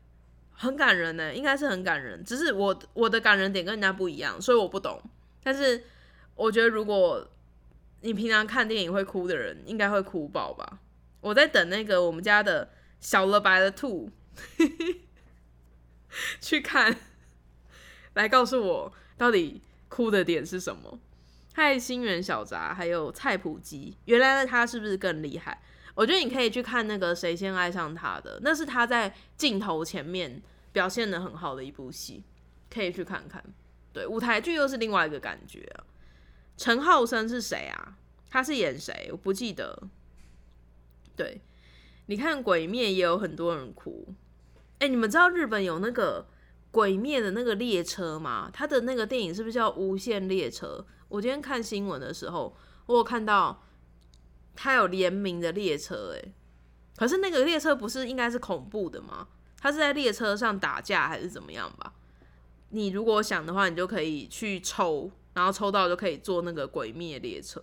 [0.53, 2.23] 很感人呢，应该是很感人。
[2.25, 5.01] 只是我我的感人点跟人家不一样，所以我不懂。
[5.43, 5.85] 但是
[6.35, 7.27] 我觉得如果
[8.03, 10.79] 你平常看电影会哭的人，应该会哭爆吧。
[11.21, 14.11] 我在等那个我们家的小了白的兔。
[16.41, 16.97] 去看，
[18.15, 20.99] 来告诉我到底哭的点是什么？
[21.53, 25.61] 嗨，星源小杂，还有蔡普基，原来他是不是更厉害？
[25.95, 32.25] 我觉得你可以去看那个《谁先爱上他》的，那是他在镜头前面表现的很好的一部戏，
[32.73, 33.45] 可以去看看。
[33.93, 35.85] 对，舞台剧又是另外一个感觉啊。
[36.57, 37.97] 陈浩生是谁啊？
[38.31, 39.09] 他是演谁？
[39.13, 39.83] 我不记得。
[41.17, 41.41] 对，
[42.07, 44.15] 你看《鬼灭》也有很多人哭。
[44.79, 46.27] 哎，你们知道日本有那个
[46.71, 48.51] 鬼灭的那个列车吗？
[48.53, 50.85] 他的那个电影是不是叫《无限列车》？
[51.09, 53.65] 我今天看新闻的时候，我有看到
[54.55, 56.15] 他有联名的列车。
[56.17, 56.33] 哎，
[56.97, 59.29] 可是那个列车不是应该是恐怖的吗？
[59.59, 61.93] 他是在列车上打架还是怎么样吧？
[62.71, 67.63] 你如果想的话，你就可以去抽，然后抽到就可以坐那个鬼灭列车。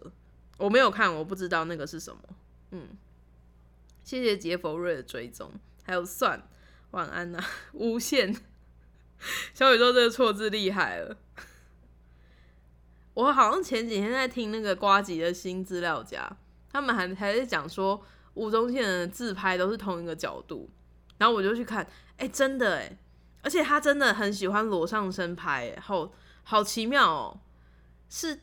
[0.58, 2.22] 我没有看，我不知道那个是什么。
[2.72, 2.90] 嗯，
[4.08, 5.52] 谢谢杰佛瑞的追踪，
[5.84, 6.42] 还有算。
[6.92, 7.44] 晚安呐，
[7.74, 8.34] 无限
[9.54, 11.18] 小宇宙这个错字厉害了。
[13.16, 16.26] 我好像前几天在听那个瓜吉的新资料夹，
[16.72, 18.02] 他们还还在讲说
[18.36, 20.70] 吴宗宪的自拍都是同一个角度，
[21.18, 22.98] 然后我就去看，哎，真的哎，
[23.42, 26.10] 而且他真的很喜欢裸上身拍，好
[26.44, 27.42] 好奇妙哦，
[28.08, 28.40] 是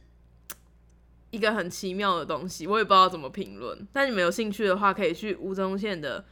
[1.34, 3.86] 一个很奇妙的东西，我也不知道怎么评论。
[3.92, 6.24] 但你们有兴趣的话，可以去吴宗宪的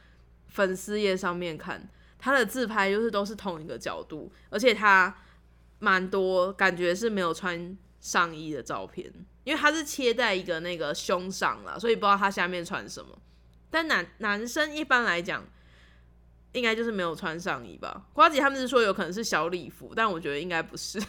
[0.47, 5.13] 粉丝页上面看他的自拍，就是都是同一个角度，而且他
[5.79, 9.11] 蛮多感觉是没有穿上衣的照片，
[9.43, 13.19] 因为他是切在一个那个胸上了，所以不知道他下面穿什么。
[13.69, 15.45] 但男男生一般来讲，
[16.53, 18.07] 应该就是没有穿上衣吧？
[18.13, 21.01] 瓜姐他们是说有可能是小礼服，但我觉得应该不是。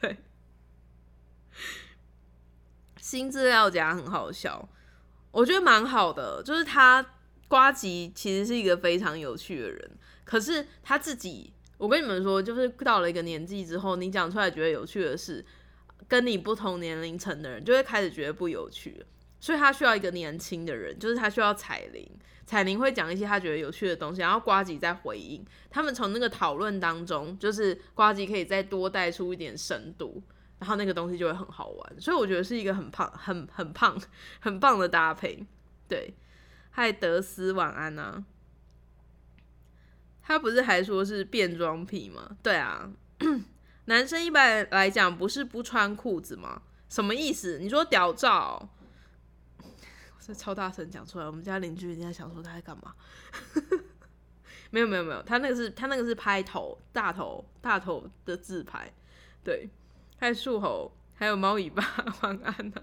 [0.00, 0.16] 对，
[3.10, 4.68] 新资料夹很好笑，
[5.32, 6.40] 我觉得蛮好的。
[6.44, 7.04] 就是他
[7.48, 9.90] 瓜吉其实是一个非常有趣的人，
[10.22, 15.44] 可是他自己，我跟你们说，就是到了一个年纪之后，你讲出来觉得有趣的事，
[16.06, 19.04] 跟你不同年龄层的人就会开始觉得不有趣。
[19.40, 22.08] 所以他需要一个年轻的人，就是他需要彩铃，
[22.46, 25.44] 彩铃会讲一些他觉得有趣的东西，然后瓜吉在回应。
[25.68, 30.22] 他们从那个讨论当中，就是瓜吉可以再多带出一点深度，
[30.60, 32.00] 然后那个东西就会很好玩。
[32.00, 34.00] 所以我觉得是一个很胖、很很胖、
[34.38, 35.44] 很棒的搭配。
[35.88, 36.14] 对，
[36.70, 38.24] 嗨德斯，晚安啊！
[40.22, 42.36] 他不是还说是变装癖吗？
[42.40, 42.88] 对啊，
[43.86, 46.62] 男生一般来讲不是不穿裤子吗？
[46.88, 47.58] 什么意思？
[47.58, 48.68] 你说屌照？
[50.36, 52.94] 超大声讲出来，我们家邻居一定在想说他在干嘛？
[54.70, 58.88] 没有没有没有，他那个是他那个是拍头大头大头的自拍，
[59.42, 59.68] 对，
[60.20, 61.82] 还有树猴，还有猫尾巴，
[62.20, 62.82] 晚安呐。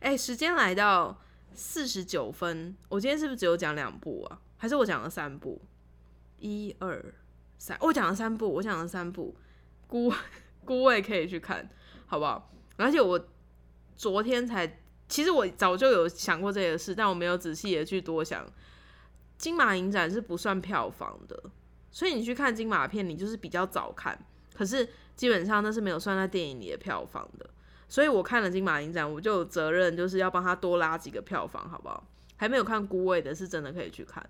[0.00, 1.18] 哎，时间来到
[1.54, 4.38] 四十九分，我今天是不是只有讲两部啊？
[4.58, 5.62] 还是我讲了三部？
[6.40, 7.02] 一二
[7.56, 9.34] 三，我讲了三部，我讲了三部，
[9.86, 10.12] 孤
[10.66, 11.66] 孤位可以去看，
[12.04, 12.52] 好不好？
[12.76, 13.28] 而且我
[13.96, 14.80] 昨天才。
[15.08, 18.44] 其实我早就有想过这个事，但我没有仔细的去多想。
[19.38, 21.42] 金马影展是不算票房的，
[21.90, 24.18] 所以你去看金马片，你就是比较早看。
[24.54, 24.86] 可是
[25.16, 27.48] 基本上那是没有算在电影里的票房的，
[27.88, 32.06] 所以我看了金马影展，我就有责任就是要帮他多拉几个票房，好不好？
[32.36, 34.24] 还没有看孤味的，是真的可以去看。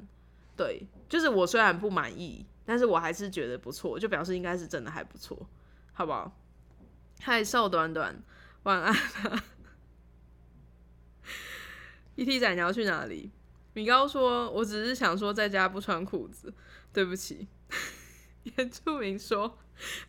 [0.57, 5.49] 对，就是我虽然不满意，但是我还是觉得不错，就表示应该是真的还不错，
[5.93, 6.37] 好不好？
[7.21, 8.23] 嗨，瘦短短，
[8.65, 8.95] 晚安。
[12.17, 13.33] E T 仔，你要去哪里？
[13.75, 16.55] 米高说：“我只是想说，在家不穿裤子。”
[16.93, 17.49] 对不起。
[18.45, 19.59] 原住民说：“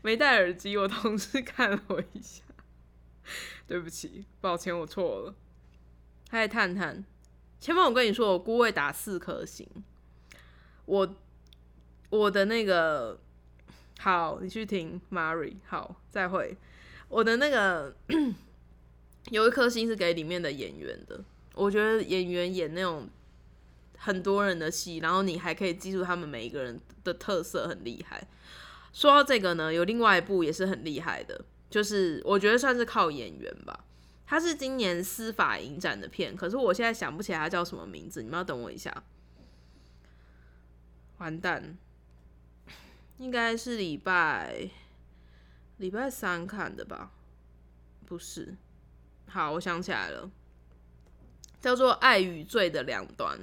[0.01, 2.43] 没戴耳机。”我同事看了我一下。
[3.67, 5.35] 对不起，抱歉，我错了。
[6.29, 7.03] 嗨，探探，
[7.59, 9.67] 前面我跟你说，我孤位打四颗星。
[10.85, 11.15] 我
[12.09, 13.19] 我的那个
[13.99, 15.55] 好，你去听 Mary。
[15.65, 16.55] 好，再会。
[17.09, 17.95] 我的那个
[19.31, 21.23] 有一颗星是给里面的演员的。
[21.55, 23.09] 我觉得演员演那种
[23.97, 28.27] 很多人的戏，然后你还可以记住他们每一个人的特色，很厉害。
[28.93, 33.85] 说到这个呢，有另外一部也是很厉害的，就是我觉得算是靠演员吧。
[34.25, 39.03] 它是今年司法影展的片，可是我现在想不起来它叫什么名字，你们要等我一下。
[41.17, 41.77] 完蛋，
[43.17, 44.69] 应该是礼拜
[45.77, 47.11] 礼拜三看的吧？
[48.05, 48.55] 不是，
[49.27, 50.29] 好，我想起来了。
[51.61, 53.39] 叫做《爱与罪的两端》，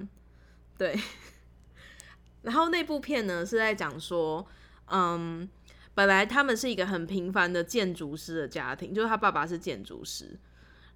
[0.78, 0.98] 对。
[2.42, 4.44] 然后那部片呢是在讲说，
[4.86, 5.48] 嗯，
[5.94, 10.36] 本来他们是一个很平凡的建筑师的家庭，就是他爸爸是建筑师，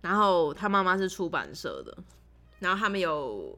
[0.00, 1.96] 然后他妈妈是出版社的，
[2.58, 3.56] 然后他们有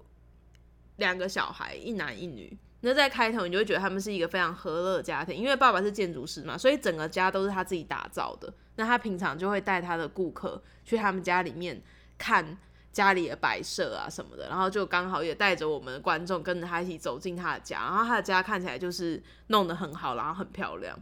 [0.97, 2.55] 两个小孩，一男一女。
[2.83, 8.53] 那在开头你就会觉得他们是一个非常和乐的家庭，因为爸爸是建筑师嘛，所以整个家都是他自己打造的。
[8.77, 11.81] 那他平常就会带他的顾客去他们家里面
[12.19, 12.59] 看。
[12.99, 20.99] 家里的摆设啊什么的，然后就刚好也带着我们的观众跟着他一起走进他的家，然后他的家看起来就是弄得很好，然后很漂亮。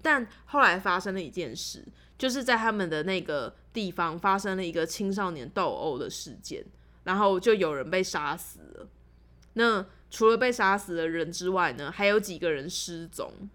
[0.00, 1.84] 但后来发生了一件事，
[2.16, 6.64] 就是在他们的那个地方发生了一个青少年斗殴的事件，
[7.02, 8.86] 然后就有人被杀死了。
[9.54, 13.50] 那除了被杀死的人之外呢，还有几个人失踪。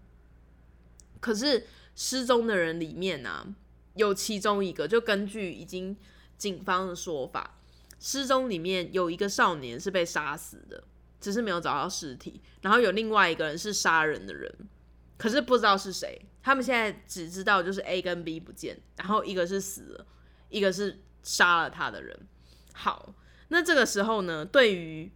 [1.18, 3.54] 可是失踪的人里面呢，
[3.94, 5.96] 有其中一个，就根据已经。
[6.36, 7.58] 警方的说法，
[7.98, 10.84] 失踪里面有一个少年是被杀死的，
[11.20, 12.40] 只是没有找到尸体。
[12.62, 14.52] 然后有另外一个人是杀人的人，
[15.16, 16.20] 可是不知道是谁。
[16.42, 20.06] 他们现在只知道就是 A 跟 B 不见，然后一个是死了，
[20.50, 22.18] 一个是杀了他的人。
[22.74, 23.14] 好，
[23.48, 25.10] 那这个时候呢，对于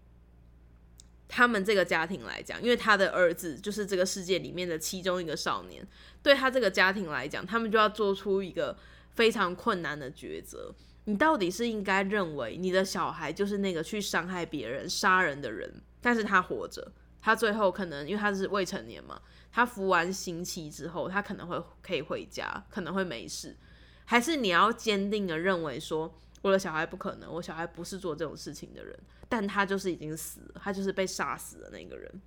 [1.29, 5.87] 他们这个家庭来讲，因为他的儿子就是这个世界里面的其中一个少年，
[6.23, 8.79] 对他这个家庭来讲，他们就要做出一个
[9.11, 10.75] 非常困难的抉择。
[11.09, 19.19] 你到底是应该认为你的小孩就是那个去伤害别人、杀人的人，但是他活着，他最后可能因为他是未成年嘛，
[19.51, 23.57] 他服完刑期之后，他可能会可以回家，可能会没事，
[24.05, 28.95] 还是你要坚定的认为说，我的小孩不可能，我小孩不是做这种事情的人，
[29.31, 32.21] 但他就是已经死了，他就是被杀死的那个人。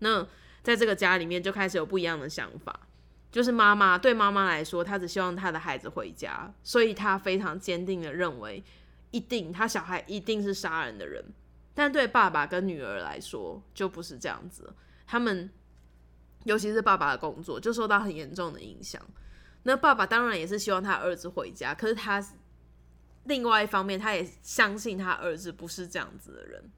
[0.00, 0.26] 那
[0.64, 2.88] 在这个家里面就开始有不一样的想法，
[3.30, 8.62] 就是妈妈对妈妈来说，她只希望她的孩子回家，所以她非常坚定的认为，
[9.10, 11.24] 一定他小孩一定是杀人的人。
[11.74, 14.72] 但对爸爸跟女儿来说就不是这样子，
[15.06, 15.50] 他们
[16.44, 19.02] 尤其是爸爸的工作就受到很严重的影响。
[19.64, 22.24] 那爸爸当然也是希望他儿子回家，可是他
[23.24, 26.70] 另外一方面他也相信他儿子不是这样子的人。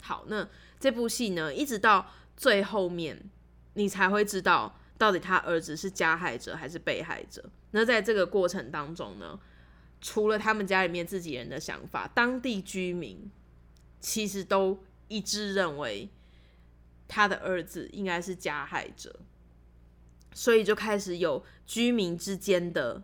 [0.00, 0.48] 好，那
[0.80, 2.06] 这部戏呢，一直到。
[2.34, 3.30] 最后面，
[3.74, 7.44] 你才会知道到底他儿子是加害者还是被害者。
[7.72, 9.36] 那在这个过程当中呢，
[10.00, 13.28] 除了他们家里面自己人的想法，当地居民
[13.98, 14.78] 其实都
[15.08, 16.08] 一致认为
[17.08, 19.18] 他的儿子应该是加害者，
[20.32, 23.02] 所以就开始有居民之间的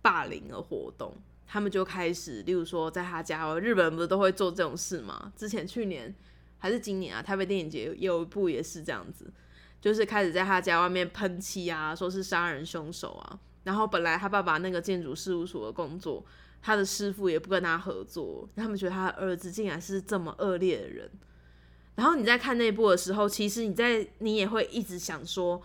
[0.00, 1.14] 霸凌的活动。
[1.46, 5.34] 他们就开始，例如说在他家哦，日本不是都会做这种事吗？
[5.36, 6.14] 之前去年。
[6.58, 9.30] 还是今年啊，台北电影节有一部也是这样子，
[9.80, 13.38] 就是开始在他家外面喷漆啊，说是杀人凶手啊。
[13.64, 16.24] 然后本来他爸爸那个建筑事务所的工作，
[16.62, 21.10] 他的师傅也不跟他合作，他们觉得他儿子竟然是这么恶劣的人。
[21.96, 25.60] 然后你在看那部的时候，其实你在你也会一直想说，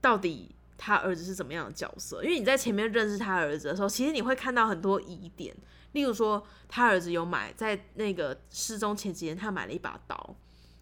[0.00, 2.22] 到底他儿子是怎么样的角色？
[2.22, 5.54] 因为你在前面认识他儿子的时候，其实你会看到很多疑点。
[5.92, 10.36] 例如说，他儿子有买在那个失踪前几天，他买了一把刀，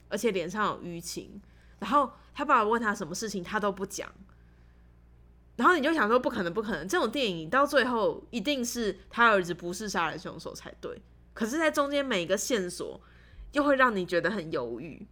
[0.09, 1.41] 而且脸上有淤青。
[1.83, 4.09] 然后他爸爸问他什么事情，他都不讲。
[5.57, 6.87] 然后你就想说，不可能，不可能！
[6.87, 11.03] 这种电影到最后一定是他儿子不是杀人凶手才对。
[11.35, 13.01] 可是，在中间每一个线索
[13.51, 15.05] 又会让你觉得很犹豫。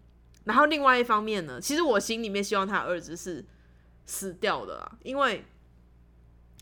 [0.44, 3.44] 然后另外一方面呢，其实我心里面希望他儿子是
[4.06, 5.44] 死掉的啦，因为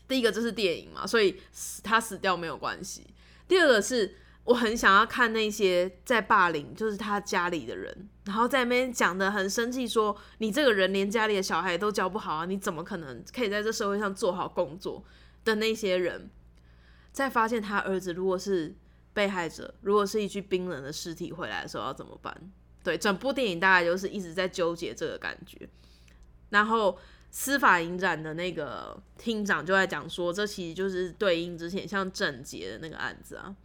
[0.07, 1.39] 第一个这是电影嘛，所以
[1.83, 3.05] 他死掉没有关系。
[3.47, 4.15] 第二个是
[4.49, 15.03] 我很想要看那些在霸凌，就是他家里的人，然后在那边讲的很生气，说你这个人连家里的小孩都教不好啊，你怎么可能可以在这社会上做好工作
[15.45, 16.31] 的那些人，
[17.11, 18.75] 在发现他儿子如果是
[19.13, 22.35] 被害者，如果是一具冰冷的尸体回来的时候要怎么办？
[22.83, 25.69] 对，整部电影大概就是一直在纠结这个感觉，
[26.49, 26.97] 然后。
[27.31, 33.55] 司法影展的那个厅长就在讲说，这其实就是对应之前像郑杰的那个案子啊，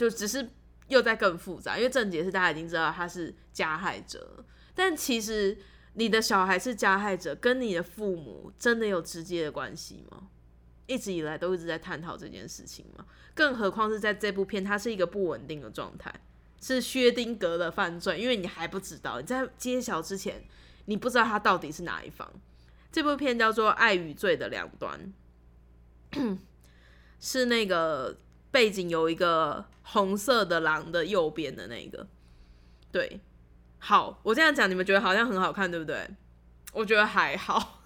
[0.00, 0.48] 就只是
[0.88, 4.42] 又在更复杂，因为郑杰是大家已经知道他是加害者，
[4.74, 5.58] 但其实
[5.92, 10.28] 你的小孩是加害者，跟你的父母真的有直接的关系吗？
[10.86, 16.10] 一直以来都一直在探讨这件事情嘛，更何况是在这部片，它是一个不稳定的状态，
[16.62, 20.42] 是薛丁格的犯罪，因为你还不知道，你在揭晓之前，
[20.86, 22.26] 你不知道他到底是哪一方。
[22.90, 25.12] 这部片叫做《爱与罪的两端》，
[27.20, 28.18] 是那个
[28.50, 32.06] 背景有一个红色的狼的右边的那个。
[32.92, 33.20] 对，
[33.78, 36.08] 好，我这样讲你们觉得好像很好看，对不对？
[36.72, 37.82] 我觉得还好。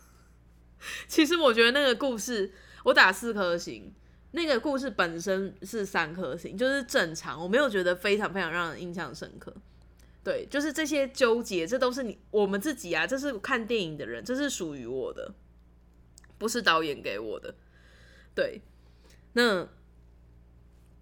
[1.09, 2.53] 其实我觉得那个故事，
[2.85, 3.93] 我打四颗星，
[4.33, 9.55] 那个故事本身是三颗星，就是正常，我没有觉得非常非常让人印象深刻。
[10.23, 15.35] 对，就是这些纠结，这都是你我们自己啊，这是看电影的人，这是属于我的，
[16.39, 17.55] 不是导演给我的。
[18.35, 18.63] 对，
[19.35, 19.69] 那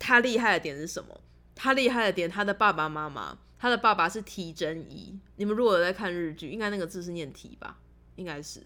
[0.04, 1.20] 他厉害的点是什么？
[1.54, 5.16] 他厉害的点，他的爸爸妈妈，他的爸爸是提真一。
[5.36, 7.78] 你们如果有在看日剧，应该那个字是念提吧？
[8.16, 8.60] 应该是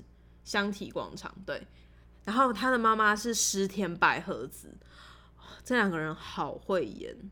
[0.44, 1.30] 香体广场。
[1.44, 1.66] 对，
[2.24, 4.74] 然后他的妈妈是石田百合子，
[5.62, 7.30] 这两个人好会演。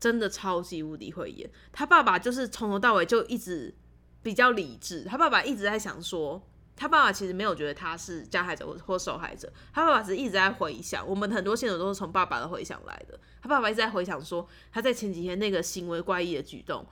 [0.00, 3.74] 真的超级无敌会演，他爸爸就是从头到尾就一直
[4.22, 5.02] 比较理智。
[5.02, 6.40] 他爸爸一直在想说，
[6.78, 11.04] 他爸爸其实没有觉得他是加害者或或受害者，他爸爸是一直在回想。
[11.06, 13.18] 我们很多线索都是从爸爸的回想来的。
[13.42, 16.86] 他爸爸一直在回想说，他在前几天那个行为怪异的举动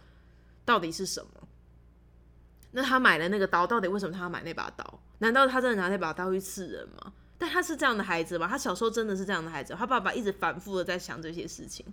[0.65, 1.49] 到底是什么？
[2.73, 5.01] 那他买的那个刀到底为什么他要买那把刀？
[5.19, 7.13] 难道他真的拿那把刀去刺人吗？
[7.39, 8.49] 但他是这样的孩子吗？
[8.49, 9.73] 他小时候真的是这样的孩子？
[9.79, 11.87] 他爸爸一直反复的在想这些事情。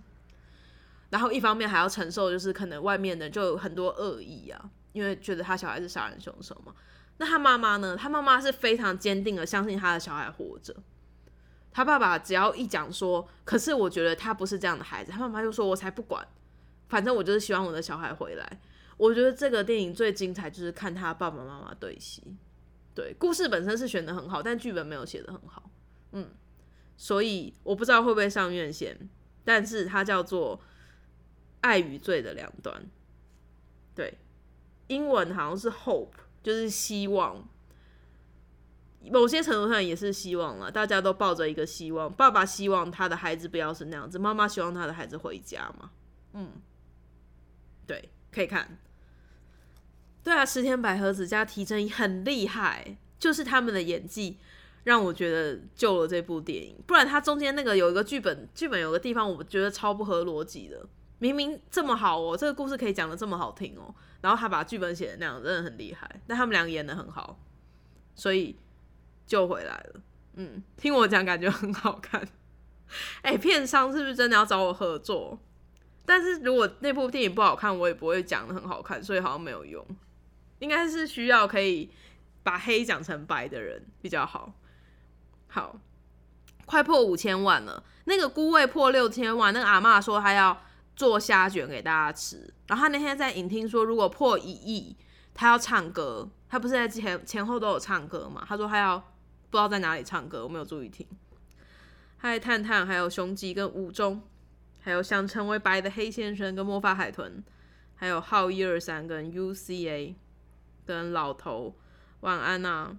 [1.10, 6.74] 然后一方面还要承受，就是可能外面的就有很多恶意啊，因为觉得他小孩是杀人凶手嘛。
[7.18, 7.96] 那他妈妈呢？
[7.96, 10.74] 他妈妈是非常坚定的相信他的小孩活着。
[11.70, 16.26] 他爸爸只要一讲说，可是我觉得他不是这样的孩子，他妈妈就说：“我才不管，
[16.88, 18.60] 反正我就是希望我的小孩回来。”
[18.96, 22.22] 我觉得这个电影最精彩就是看他爸爸妈妈对戏，
[22.94, 25.70] 对故事本身是选的很好，但剧本没有写的很好。
[26.12, 26.30] 嗯，
[26.96, 29.08] 所以我不知道会不会上院线，
[29.44, 30.60] 但是它叫做。
[31.66, 32.90] 爱与罪的两端，
[33.94, 34.18] 对，
[34.88, 36.10] 英文好像是 hope，
[36.44, 37.44] 就是希望。
[39.12, 45.90] 某些程度上也是希望了，大家都抱着一个希望，爸爸希望他的孩子不要是那样子，妈妈希望他的孩子回家嘛。
[46.32, 46.52] 嗯，
[47.86, 48.78] 对，可以看。
[50.22, 54.38] 对啊，石田百合子加提真很厉害，就是他们的演技
[54.84, 56.82] 让我觉得救了这部电影。
[56.86, 60.88] 不然他中间那个有一个剧本，剧本有个地方我觉得超不合逻辑的。
[61.18, 66.08] 明明这么好哦，这个故事可以讲的这么好听哦，然后他把剧本写的那样，真的很厉害。
[66.26, 67.38] 但他们两个演的很好，
[68.14, 68.56] 所以
[69.26, 70.00] 救回来了。
[70.34, 72.26] 嗯，听我讲，感觉很好看。
[73.22, 75.38] 哎，片商是不是真的要找我合作？
[76.04, 79.84] 但是如果那部电影不好看，我也不会讲的很好看，所以好像没有用。
[80.58, 81.90] 应该是需要可以
[82.42, 84.52] 把黑讲成白的人比较好。
[85.48, 85.80] 好，
[86.66, 87.82] 快破五千万了。
[88.04, 90.62] 那个孤位破六千万，那个阿妈说她要
[90.94, 92.52] 做虾卷给大家吃。
[92.66, 94.96] 然后他那天在影厅说，如果破一亿，
[95.32, 96.28] 他要唱歌。
[96.48, 98.44] 他不是在前前后都有唱歌嘛？
[98.48, 101.06] 他说他要不知道在哪里唱歌，我没有注意听。
[102.16, 104.22] 还有探探，还有雄鸡跟五中，
[104.80, 107.42] 还有想成为白的黑先生跟魔法海豚，
[107.94, 110.14] 还有号一二三跟 UCA。
[110.86, 111.74] 跟老头
[112.20, 112.94] 晚安呐，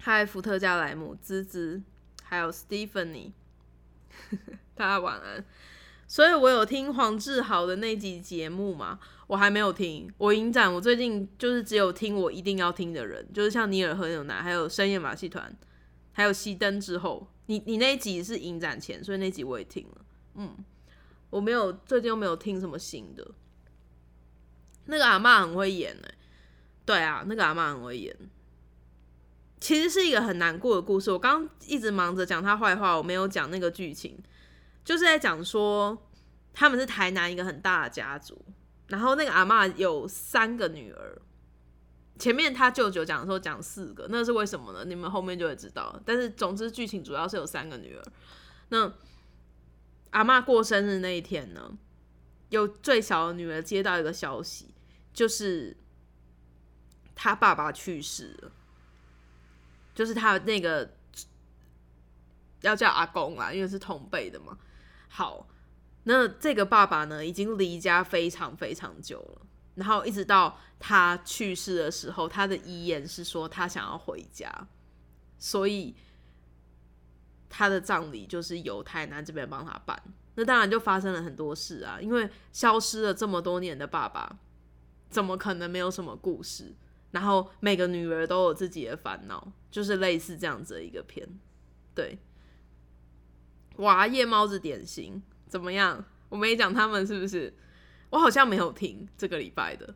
[0.00, 1.80] 嗨，福特加莱姆滋滋，
[2.24, 3.30] 还有 Stephanie，
[4.74, 5.44] 大家晚安。
[6.08, 8.98] 所以我有听黄志豪的那集节目嘛？
[9.26, 10.08] 我还没有听。
[10.18, 15.56] 我影展，我最近就是只有听我一定要听的人，就是像尼尔和牛奶，还有深夜马戏团，
[16.12, 17.28] 还有熄灯之后。
[17.46, 20.04] 你你那一集是影展前，所以那集我也听了。
[20.34, 20.56] 嗯，
[21.30, 23.24] 我没有最近又没有听什么新的。
[24.86, 26.14] 那个阿妈很会演哎。
[26.84, 28.16] 对啊，那个阿妈很会演，
[29.60, 31.10] 其实是一个很难过的故事。
[31.10, 34.16] 我刚刚一直忙着讲他坏话，我没有讲那个剧情，
[34.86, 36.06] 就是在讲说
[36.54, 38.40] 他们是台南一个很大的家族，
[38.86, 41.20] 然后那个阿妈有三个女儿。
[42.18, 44.84] 前面他舅舅讲的时候讲四个，那是为什么呢？
[44.86, 46.00] 你们后面就会知道。
[46.06, 48.02] 但是总之剧情主要是有三个女儿。
[48.68, 48.90] 那
[50.12, 51.76] 阿妈过生日那一天呢，
[52.50, 54.74] 有最小的女儿接到一个消息，
[55.12, 55.76] 就是。
[57.18, 58.52] 他爸爸去世了，
[59.94, 60.94] 就是他那个
[62.60, 64.58] 要叫阿公啦，因为是同辈的嘛。
[65.16, 65.48] 好，
[66.02, 69.46] 那这个爸爸呢，已经离家非常非常久了，
[69.76, 74.68] 然后一直到他去世的时候，他的遗言是说他想要回家，
[75.38, 75.94] 所以
[77.48, 79.98] 他的葬礼就是由台南这边帮他办。
[80.34, 84.38] 那当然就发生了很多事啊，因为消失了这么多年的爸爸，
[85.08, 86.74] 怎么可能没有什么故事？
[87.12, 91.26] 然后每个女儿都有自己的烦恼，就是类似这样子的一个片，
[91.94, 92.18] 对。
[93.76, 96.04] 哇，夜猫子点心怎么样？
[96.28, 97.54] 我没讲他们是不是？
[98.10, 99.94] 我好像没有听这个礼拜的，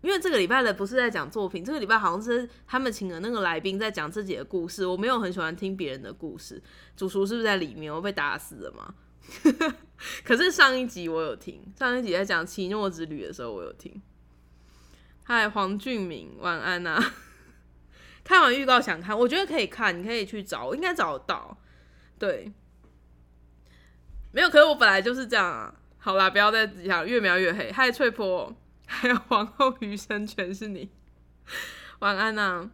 [0.00, 4.86] 因为这个礼拜的不是在讲作品，这个礼拜好像是他们请的那个来宾在讲自己的故事。
[4.86, 6.62] 我没有很喜欢听别人的故事。
[6.96, 7.92] 主厨是不是在里面？
[7.92, 8.94] 我被打死了吗？
[10.22, 14.00] 可是上一集我有听，上一集在讲奇诺之旅的时候我有听。
[15.24, 17.02] 嗨，黄俊明，晚安呐！
[18.22, 21.56] 看完预告想看，我觉得可以看，你可以去找，应该找得到。
[22.18, 22.52] 对，
[24.34, 25.72] 没有，可是我本来就是这样啊。
[25.96, 27.70] 好啦，不要再讲，越描越黑。
[27.70, 28.52] 嗨，翠婆，
[28.84, 30.90] 还有皇后余生全是你，
[32.00, 32.68] 晚安呐。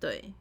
[0.00, 0.32] 对，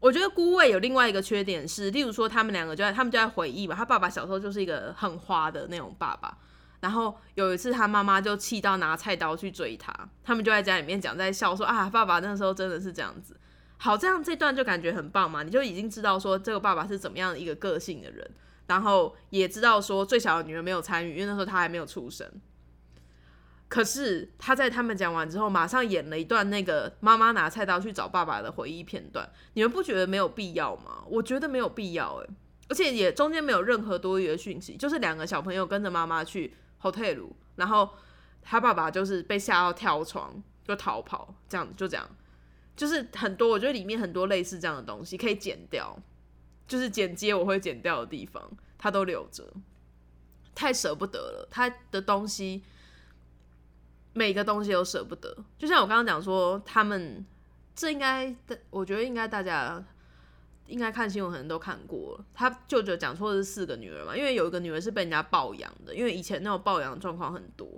[0.00, 3.76] 我觉得孤位有另外一个缺点是，例如说他们两个就在，他们就在回忆吧。
[3.76, 6.36] 他爸爸小时候就是一个很花的那种爸爸。
[6.80, 9.94] 然后有一次，他妈妈就气到拿菜刀去追他，
[10.24, 13.36] 他们就在家里面讲，在笑说啊，爸爸那时候真的是这样子。
[13.76, 18.28] 好，这样这段就感觉很棒嘛，你就已经知道说这个爸爸是怎么样一个个性的人，
[18.66, 22.28] 然后也知道说最小的女儿没有参与，因为那时候他还没有出生。
[23.68, 31.04] 可是他在他们讲完之后，马上演了一段那个妈妈拿菜刀去找爸爸的回忆片段，你们不觉得没有必要吗？
[31.08, 32.28] 我觉得没有必要诶，
[32.68, 36.54] 而且也中间没有任何多余的讯息，就是两个小朋友跟着妈妈去。
[36.82, 37.88] hotel，然后
[38.42, 42.06] 他爸爸就是被吓到跳床就逃跑，这样就这样，
[42.76, 45.98] 就是很多我觉得里面很多类似这样的东西可以剪掉，
[46.66, 49.46] 就是剪接我会剪掉的地方，他都留着，
[50.54, 52.62] 太舍不得了，他的东西
[54.12, 57.24] 每个东西都舍不得，就像我刚刚讲说，他们
[57.74, 58.34] 这应该，
[58.70, 59.84] 我觉得应该大家。
[60.66, 67.68] 应该看新闻可能都看过了，他舅舅讲错是四个女儿嘛，因为有一个女儿是被人家抱养的，因为以前那种抱养状况很多。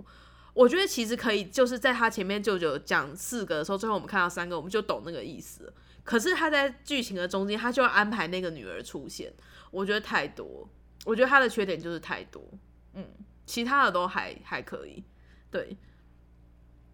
[0.53, 5.73] 我觉得其实可以，就是在他前面舅舅讲四个的时候，最后我们看到三个，我们就懂那个意思。
[6.07, 9.29] 可是他在剧情的中间，他就要安排那个女儿出现，
[9.71, 10.65] 我觉得太多。
[11.03, 12.41] 我觉得他的缺点就是太多，
[12.93, 13.05] 嗯，
[13.45, 15.03] 其他的都还还可以。
[15.51, 15.75] 对，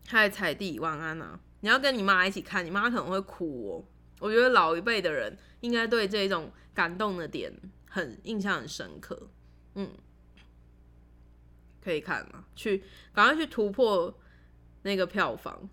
[0.07, 1.39] 嗨，彩弟晚安啊！
[1.59, 3.85] 你要跟你妈一起看，你妈可能会哭哦。
[4.19, 7.53] 我觉得老一辈的人应该对这种感动的点
[7.87, 9.29] 很印象很深刻。
[9.75, 9.91] 嗯，
[11.83, 12.83] 可以看嘛，去
[13.13, 14.19] 赶快去突破
[14.81, 15.69] 那个票房。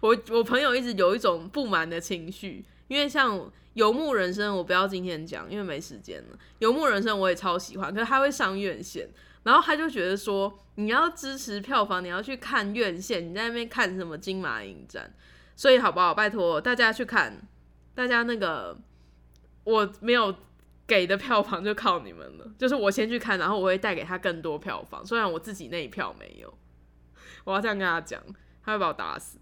[0.00, 3.38] 我我朋友一直有一种不满的情绪，因为像
[3.74, 6.36] 《游牧人生》，我不要今天讲，因为没时间了。
[6.58, 9.08] 《游牧人生》我也超喜欢，可是他会上院线，
[9.42, 15.12] 然后他就觉得说，你要支持票房，你要去看院线，你在那边看什么金马影展？
[15.56, 16.14] 所以好不好？
[16.14, 17.46] 拜托大家去看，
[17.94, 18.76] 大家那个
[19.64, 20.34] 我没有
[20.86, 26.52] 给的票房就靠你们了，就是我先去看，然后我会带给他更多票房，虽然我自己那一票没有。
[27.44, 28.20] 我要这样跟他讲，
[28.64, 29.38] 他会把我打死。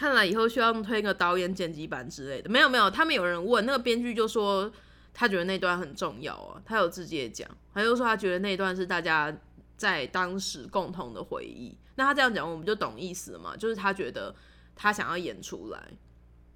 [0.00, 2.48] 看来以后需要推个导演剪辑版之类的。
[2.48, 4.72] 没有没有，他们有人问那个编剧就说
[5.12, 9.30] 他觉得那段很重要啊，他有直接讲，他就说他觉得那段是大家
[9.76, 11.76] 在当时共同的回忆。
[11.96, 13.54] 那他这样讲，我们就懂意思了嘛？
[13.54, 14.34] 就是他觉得
[14.74, 15.92] 他想要演出来，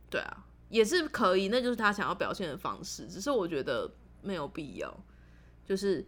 [0.08, 3.06] 对啊，也是可以，那就是他想要表现的方式。
[3.06, 3.92] 只是我觉得
[4.22, 5.04] 没有必要，
[5.66, 6.02] 就是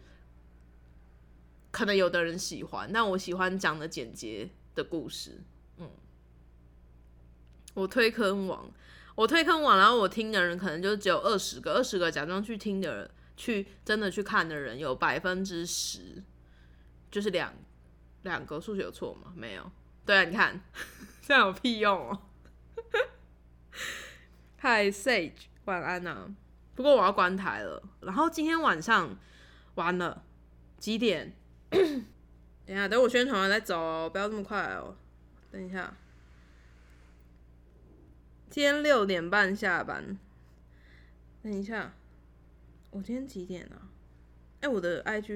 [1.70, 5.42] 可能有的人喜欢，但我喜欢讲的简洁的故事。
[5.76, 5.90] 嗯。
[7.76, 8.66] 我推坑网，
[9.14, 16.22] 我推坑网，然后我听的人可能就只有二十个，二十个假装去听的人，去真的去看的人有百分之十，
[17.10, 17.52] 就是两
[18.22, 19.30] 两个数学有错吗？
[19.36, 19.70] 没有，
[20.06, 20.58] 对啊，你看
[21.20, 22.22] 这样有屁用哦。
[24.60, 26.34] Hi Sage，晚安呐。
[26.74, 29.18] 不过我要关台了，然后今天晚上
[29.74, 30.24] 完了
[30.78, 31.36] 几点？
[31.70, 32.02] 等
[32.66, 34.96] 一下，等我宣传完再走哦，不要这么快哦。
[35.52, 35.94] 等一下。
[38.48, 40.18] 今天六点半下班。
[41.42, 41.92] 等一下，
[42.90, 43.88] 我今天几点啊？
[44.60, 45.26] 哎，我的 IG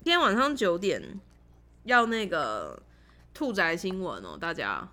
[0.00, 1.20] 今天晚上九点
[1.82, 2.82] 要那个
[3.32, 4.88] 兔宅新闻哦，大家，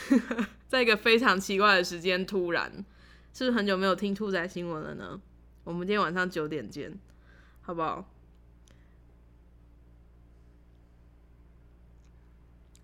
[0.68, 2.84] 在一个非常奇怪的时间，突然
[3.32, 5.20] 是不是很久没有听兔宅新闻了呢？
[5.64, 6.98] 我们今天晚上九点见，
[7.60, 8.06] 好不好？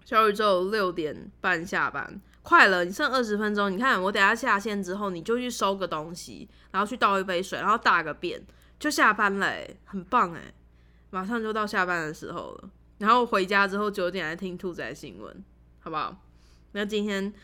[0.04, 2.20] 小宇宙六点半下班。
[2.46, 3.72] 快了，你剩二十分钟。
[3.72, 8.40] 你看，我等下下线之后，你就去收个东西，然后去倒一杯水，然后大个便，
[8.78, 9.52] 就下班了，
[9.84, 10.54] 很棒哎！
[11.10, 12.70] 马上就到下班的时候了。
[12.98, 15.44] 然后回家之后九点来听兔仔新闻，
[15.80, 16.22] 好不好？
[16.70, 17.34] 那今天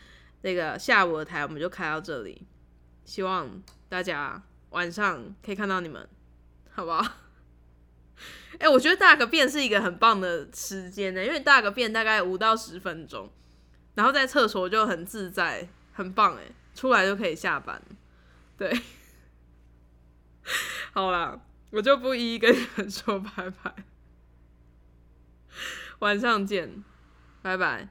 [0.41, 2.41] 那个下午的台我们就开到这里，
[3.03, 6.07] 希望大家晚上可以看到你们，
[6.71, 7.05] 好不好？
[8.57, 13.29] 哎， 我觉得大个便是一个很棒的时间呢，因为大个便大概五到十分钟。
[13.95, 16.43] 然后在厕所就很自在，很棒哎！
[16.75, 17.81] 出来就可以下班，
[18.57, 18.81] 对，
[20.93, 21.39] 好啦，
[21.69, 23.75] 我就不一一跟你们说拜拜，
[25.99, 26.83] 晚上见，
[27.41, 27.89] 拜拜。